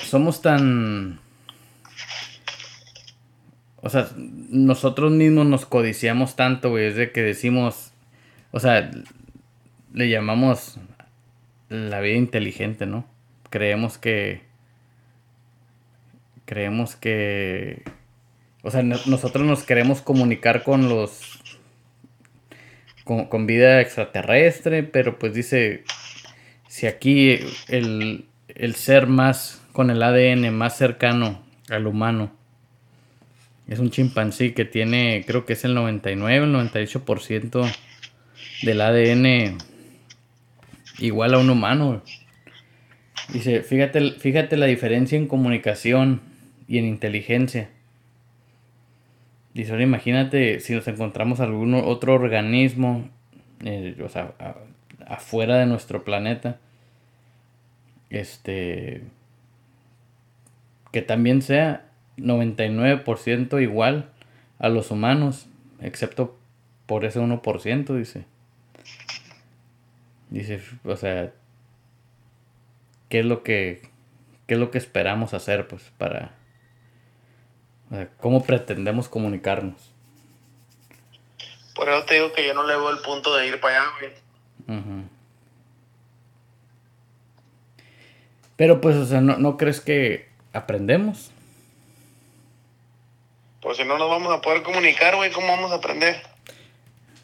somos 0.03 0.43
tan. 0.43 1.21
O 3.81 3.89
sea, 3.91 4.09
nosotros 4.17 5.13
mismos 5.13 5.47
nos 5.47 5.67
codiciamos 5.67 6.37
tanto, 6.37 6.71
güey. 6.71 6.87
Es 6.87 6.97
de 6.97 7.13
que 7.13 7.23
decimos. 7.23 7.93
O 8.51 8.61
sea, 8.61 8.91
le 9.93 10.09
llamamos 10.09 10.79
la 11.69 12.01
vida 12.01 12.17
inteligente, 12.17 12.87
¿no? 12.87 13.07
Creemos 13.51 13.99
que. 13.99 14.43
Creemos 16.45 16.97
que 16.97 17.83
o 18.63 18.71
sea, 18.71 18.83
nosotros 18.83 19.47
nos 19.47 19.63
queremos 19.63 20.03
comunicar 20.03 20.63
con 20.63 20.89
los. 20.89 21.41
Con, 23.05 23.47
vida 23.47 23.81
extraterrestre, 23.81 24.83
pero 24.83 25.19
pues 25.19 25.33
dice. 25.33 25.85
Si 26.79 26.87
aquí 26.87 27.41
el, 27.67 28.27
el 28.55 28.75
ser 28.77 29.09
más 29.09 29.61
con 29.73 29.91
el 29.91 30.01
ADN 30.01 30.55
más 30.55 30.79
cercano 30.79 31.43
al 31.69 31.89
humano 31.89 32.31
es 33.67 33.81
un 33.81 33.91
chimpancé 33.91 34.55
que 34.55 34.65
tiene, 34.65 35.25
creo 35.27 35.45
que 35.45 35.55
es 35.55 35.65
el 35.65 35.75
99, 35.75 36.45
el 36.45 36.55
98% 36.55 37.69
del 38.63 38.81
ADN 38.81 39.59
igual 41.01 41.35
a 41.35 41.39
un 41.39 41.51
humano. 41.51 42.01
Dice, 43.33 43.65
fíjate, 43.65 44.13
fíjate 44.13 44.57
la 44.57 44.67
diferencia 44.67 45.19
en 45.19 45.27
comunicación 45.27 46.21
y 46.69 46.79
en 46.79 46.85
inteligencia. 46.85 47.71
Dice, 49.53 49.73
ahora 49.73 49.83
imagínate 49.83 50.61
si 50.61 50.75
nos 50.75 50.87
encontramos 50.87 51.41
algún 51.41 51.75
otro 51.75 52.15
organismo, 52.15 53.11
eh, 53.65 53.97
o 54.05 54.09
sea, 54.09 54.35
afuera 55.09 55.59
de 55.59 55.67
nuestro 55.67 56.05
planeta, 56.05 56.61
este, 58.11 59.03
que 60.93 61.03
también 61.03 61.43
sea 61.43 61.87
99% 62.17 63.63
igual 63.63 64.11
a 64.59 64.69
los 64.69 64.91
humanos, 64.91 65.47
excepto 65.81 66.37
por 66.87 67.05
ese 67.05 67.21
1%, 67.21 67.97
dice. 67.97 68.25
Dice, 70.31 70.63
o 70.85 70.97
sea, 70.97 71.33
¿qué 73.09 73.21
es 73.21 73.27
lo 73.27 73.43
que 73.43 73.89
qué 74.47 74.55
es 74.55 74.61
lo 74.61 74.71
que 74.71 74.79
esperamos 74.79 75.35
hacer 75.35 75.69
pues 75.69 75.83
para 75.99 76.33
o 77.91 77.95
sea, 77.95 78.09
cómo 78.19 78.43
pretendemos 78.43 79.09
comunicarnos? 79.09 79.93
Por 81.75 81.89
eso 81.89 82.05
te 82.05 82.15
digo 82.15 82.33
que 82.33 82.47
yo 82.47 82.55
no 82.55 82.67
le 82.67 82.75
veo 82.75 82.91
el 82.91 82.99
punto 82.99 83.37
de 83.37 83.47
ir 83.47 83.61
para 83.61 83.83
allá, 83.83 83.91
güey. 84.01 85.09
Pero 88.59 88.81
pues, 88.81 88.97
o 88.97 89.07
sea, 89.07 89.21
¿no, 89.21 89.39
¿no 89.39 89.57
crees 89.57 89.81
que 89.81 90.27
aprendemos? 90.53 91.31
Pues 93.63 93.77
si 93.77 93.85
no 93.85 93.97
nos 93.97 94.11
vamos 94.11 94.37
a 94.37 94.41
poder 94.41 94.65
comunicar, 94.65 95.15
güey, 95.15 95.31
¿cómo 95.31 95.47
vamos 95.47 95.71
a 95.71 95.77
aprender? 95.77 96.17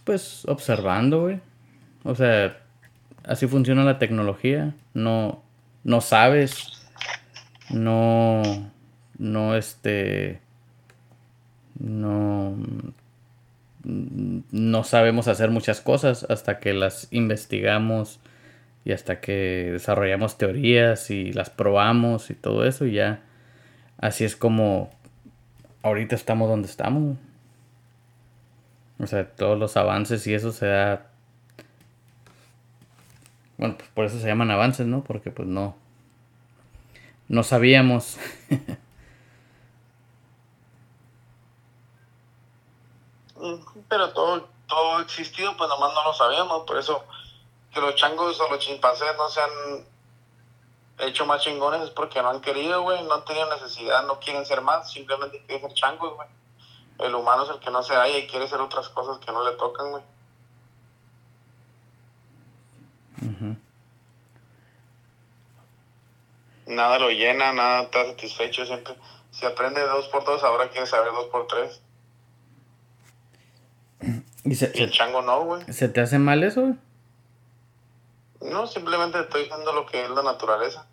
Pues 0.05 0.45
observando, 0.47 1.23
güey. 1.23 1.41
O 2.05 2.15
sea, 2.15 2.57
así 3.25 3.49
funciona 3.49 3.83
la 3.83 3.99
tecnología. 3.99 4.75
No, 4.95 5.43
no 5.83 6.01
sabes. 6.01 6.87
No, 7.69 8.71
no, 9.19 9.57
este, 9.57 10.39
no, 11.81 12.55
no 13.83 14.85
sabemos 14.85 15.27
hacer 15.27 15.51
muchas 15.51 15.81
cosas 15.81 16.27
hasta 16.31 16.61
que 16.61 16.75
las 16.75 17.09
investigamos 17.11 18.21
y 18.85 18.93
hasta 18.93 19.21
que 19.21 19.71
desarrollamos 19.73 20.39
teorías 20.39 21.11
y 21.11 21.33
las 21.33 21.51
probamos 21.51 22.31
y 22.31 22.35
todo 22.35 22.67
eso 22.67 22.85
y 22.87 22.93
ya 22.93 23.23
así 23.99 24.25
es 24.25 24.37
como 24.37 24.91
ahorita 25.85 26.15
estamos 26.17 26.49
donde 26.49 26.69
estamos. 26.69 27.17
O 28.99 29.07
sea, 29.07 29.31
todos 29.31 29.59
los 29.59 29.77
avances 29.77 30.27
y 30.27 30.35
eso 30.35 30.51
se 30.51 30.67
da... 30.67 31.11
Bueno, 33.59 33.77
pues 33.77 33.89
por 33.91 34.05
eso 34.07 34.19
se 34.19 34.27
llaman 34.27 34.51
avances, 34.51 34.87
¿no? 34.87 35.05
Porque 35.05 35.31
pues 35.31 35.47
no... 35.47 35.77
No 37.29 37.43
sabíamos. 37.43 38.19
Pero 43.89 44.13
todo, 44.13 44.49
todo 44.67 45.01
existido, 45.01 45.57
pues 45.57 45.69
nomás 45.69 45.93
no 45.95 46.05
lo 46.05 46.15
sabíamos. 46.15 46.65
Por 46.67 46.79
eso 46.79 47.05
que 47.75 47.81
los 47.81 47.95
changos 47.97 48.41
o 48.41 48.49
los 48.49 48.59
chimpancés 48.61 49.15
no 49.17 49.29
se 49.29 49.41
han 49.41 49.87
hecho 51.01 51.27
más 51.27 51.43
chingones 51.43 51.83
es 51.83 51.91
porque 51.91 52.23
no 52.23 52.31
han 52.31 52.41
querido, 52.41 52.83
güey, 52.83 53.03
no 53.03 53.15
han 53.15 53.25
tenido 53.25 53.53
necesidad, 53.53 54.07
no 54.07 54.21
quieren 54.21 54.47
ser 54.47 54.61
más, 54.61 54.91
simplemente 54.91 55.43
quieren 55.47 55.69
ser 55.69 55.75
changos, 55.75 56.15
güey. 56.15 56.29
El 57.01 57.15
humano 57.15 57.43
es 57.43 57.51
el 57.51 57.59
que 57.59 57.71
no 57.71 57.83
se 57.83 57.95
halla 57.95 58.17
y 58.17 58.27
quiere 58.29 58.45
hacer 58.45 58.61
otras 58.61 58.89
cosas 58.91 59.19
que 59.19 59.33
no 59.33 59.45
le 59.49 59.57
tocan, 59.57 59.91
güey. 59.91 60.03
Nada 66.67 66.99
lo 66.99 67.11
llena, 67.11 67.53
nada 67.53 67.83
está 67.83 68.07
satisfecho, 68.07 68.65
siempre. 68.65 68.95
Si 69.33 69.45
aprende 69.45 69.81
dos 69.83 70.07
por 70.09 70.25
dos, 70.25 70.43
ahora 70.45 70.71
quiere 70.71 70.87
saber 70.87 71.13
dos 71.13 71.27
por 71.27 71.47
tres. 71.47 71.83
¿Y, 74.45 74.55
se, 74.55 74.67
el 74.67 74.91
chango 74.91 75.23
no, 75.23 75.45
güey. 75.45 75.73
¿Se 75.73 75.89
te 75.89 76.01
hace 76.01 76.19
mal 76.19 76.43
eso? 76.43 76.77
No, 78.45 78.67
simplemente 78.67 79.21
estoy 79.21 79.45
diciendo 79.45 79.73
lo 79.73 79.87
que 79.87 80.05
es 80.05 80.11
la 80.11 80.23
naturaleza. 80.23 80.87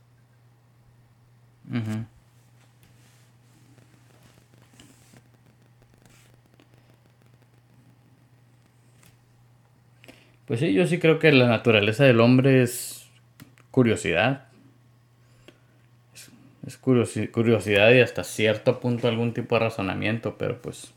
Pues 10.48 10.60
sí, 10.60 10.74
yo 10.74 10.88
sí 10.88 11.00
creo 11.00 11.20
que 11.20 11.32
la 11.32 11.48
naturaleza 11.48 12.04
del 12.04 12.20
hombre 12.20 12.64
es 12.64 13.10
curiosidad. 13.72 14.48
Es, 16.66 16.78
curiosidad 16.78 17.92
y 17.92 18.02
hasta 18.02 18.24
cierto 18.24 18.80
punto 18.80 19.08
algún 19.08 19.34
tipo 19.34 19.56
de 19.56 19.60
razonamiento, 19.60 20.38
pero 20.38 20.62
pues... 20.62 20.94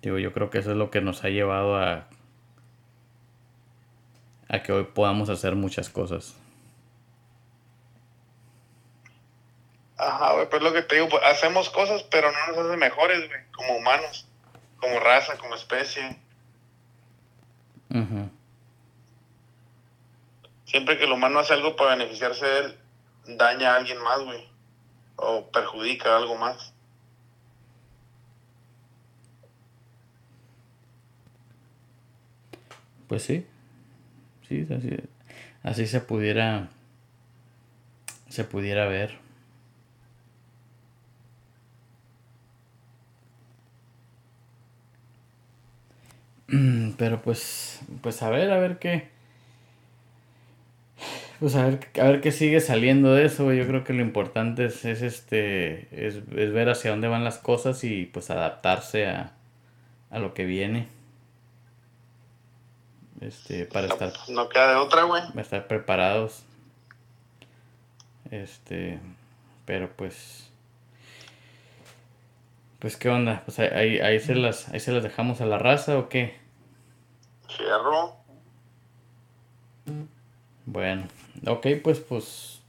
Digo, 0.00 0.18
yo 0.18 0.32
creo 0.32 0.50
que 0.50 0.58
eso 0.58 0.72
es 0.72 0.76
lo 0.76 0.90
que 0.90 1.00
nos 1.00 1.24
ha 1.24 1.30
llevado 1.30 1.76
a 1.76 2.06
a 4.48 4.62
que 4.62 4.72
hoy 4.72 4.84
podamos 4.84 5.28
hacer 5.30 5.54
muchas 5.54 5.88
cosas. 5.88 6.34
Ajá, 9.96 10.32
güey, 10.34 10.48
pues 10.50 10.62
lo 10.62 10.72
que 10.72 10.82
te 10.82 10.96
digo, 10.96 11.08
pues, 11.08 11.22
hacemos 11.24 11.70
cosas, 11.70 12.02
pero 12.04 12.30
no 12.30 12.46
nos 12.48 12.66
hace 12.66 12.76
mejores, 12.76 13.28
güey, 13.28 13.40
como 13.52 13.76
humanos, 13.76 14.26
como 14.78 14.98
raza, 15.00 15.38
como 15.38 15.54
especie. 15.54 16.18
Siempre 20.64 20.98
que 20.98 21.04
el 21.04 21.12
humano 21.12 21.38
hace 21.38 21.52
algo 21.52 21.76
para 21.76 21.94
beneficiarse 21.94 22.44
de 22.44 22.58
él, 22.58 22.78
daña 23.36 23.72
a 23.72 23.76
alguien 23.76 24.02
más, 24.02 24.20
güey, 24.24 24.48
o 25.16 25.48
perjudica 25.50 26.12
a 26.12 26.16
algo 26.16 26.34
más. 26.34 26.74
Pues 33.06 33.22
sí 33.22 33.46
sí, 34.80 34.96
así, 35.62 35.86
se 35.86 36.00
pudiera, 36.00 36.68
se 38.28 38.44
pudiera 38.44 38.86
ver. 38.86 39.18
Pero 46.98 47.22
pues, 47.22 47.80
pues 48.02 48.22
a 48.22 48.30
ver, 48.30 48.50
a 48.50 48.58
ver 48.58 48.78
qué. 48.78 49.08
Pues 51.40 51.56
a 51.56 51.66
ver, 51.66 51.80
a 52.00 52.04
ver 52.04 52.20
qué 52.20 52.32
sigue 52.32 52.60
saliendo 52.60 53.12
de 53.14 53.26
eso. 53.26 53.52
Yo 53.52 53.66
creo 53.66 53.84
que 53.84 53.92
lo 53.92 54.02
importante 54.02 54.66
es, 54.66 54.84
este, 54.84 55.88
es, 56.06 56.16
es 56.36 56.52
ver 56.52 56.68
hacia 56.68 56.90
dónde 56.90 57.08
van 57.08 57.24
las 57.24 57.38
cosas 57.38 57.82
y 57.84 58.06
pues 58.06 58.30
adaptarse 58.30 59.06
a, 59.06 59.32
a 60.10 60.18
lo 60.18 60.34
que 60.34 60.46
viene. 60.46 60.88
Este, 63.20 63.64
para 63.66 63.86
estar. 63.86 64.12
No 64.28 64.48
queda 64.48 64.70
de 64.70 64.76
otra, 64.76 65.04
güey. 65.04 65.22
Para 65.28 65.42
estar 65.42 65.66
preparados. 65.66 66.44
Este. 68.30 68.98
Pero 69.64 69.90
pues. 69.96 70.50
Pues 72.78 72.96
qué 72.98 73.08
onda, 73.08 73.42
pues 73.46 73.58
ahí, 73.60 73.98
ahí 74.00 74.20
se 74.20 74.34
las, 74.34 74.68
ahí 74.68 74.78
se 74.78 74.92
las 74.92 75.02
dejamos 75.02 75.40
a 75.40 75.46
la 75.46 75.56
raza 75.56 75.96
o 75.96 76.10
qué? 76.10 76.38
Cierro. 77.48 78.16
Bueno, 80.66 81.08
ok, 81.46 81.66
pues 81.82 82.00
pues. 82.00 82.60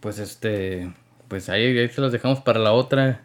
Pues 0.00 0.18
este. 0.18 0.92
Pues 1.28 1.48
ahí, 1.48 1.78
ahí 1.78 1.88
se 1.88 2.00
las 2.00 2.12
dejamos 2.12 2.40
para 2.40 2.58
la 2.58 2.72
otra. 2.72 3.22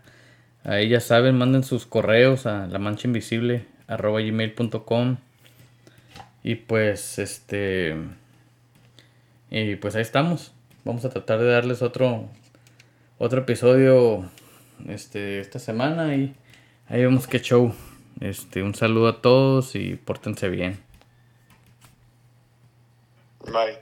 Ahí 0.64 0.89
ya 0.89 0.99
saben, 0.99 1.38
manden 1.38 1.64
sus 1.64 1.88
correos 1.88 2.45
a 2.45 2.68
la 2.68 2.78
mancha 2.78 3.07
invisible 3.07 3.68
arroba 3.88 4.22
gmail.com 4.22 5.18
y 6.43 6.55
pues 6.55 7.19
este... 7.19 7.95
Y 9.49 9.75
pues 9.75 9.95
ahí 9.95 10.01
estamos. 10.01 10.53
Vamos 10.85 11.05
a 11.05 11.09
tratar 11.09 11.39
de 11.39 11.45
darles 11.45 11.81
otro 11.81 12.29
otro 13.17 13.41
episodio 13.41 14.27
este 14.87 15.41
esta 15.41 15.59
semana 15.59 16.15
y 16.15 16.33
ahí 16.87 17.01
vemos 17.01 17.27
qué 17.27 17.39
show. 17.39 17.71
Este, 18.19 18.63
un 18.63 18.73
saludo 18.73 19.09
a 19.09 19.21
todos 19.21 19.75
y 19.75 19.95
pórtense 19.95 20.49
bien. 20.49 20.79
Bye. 23.45 23.77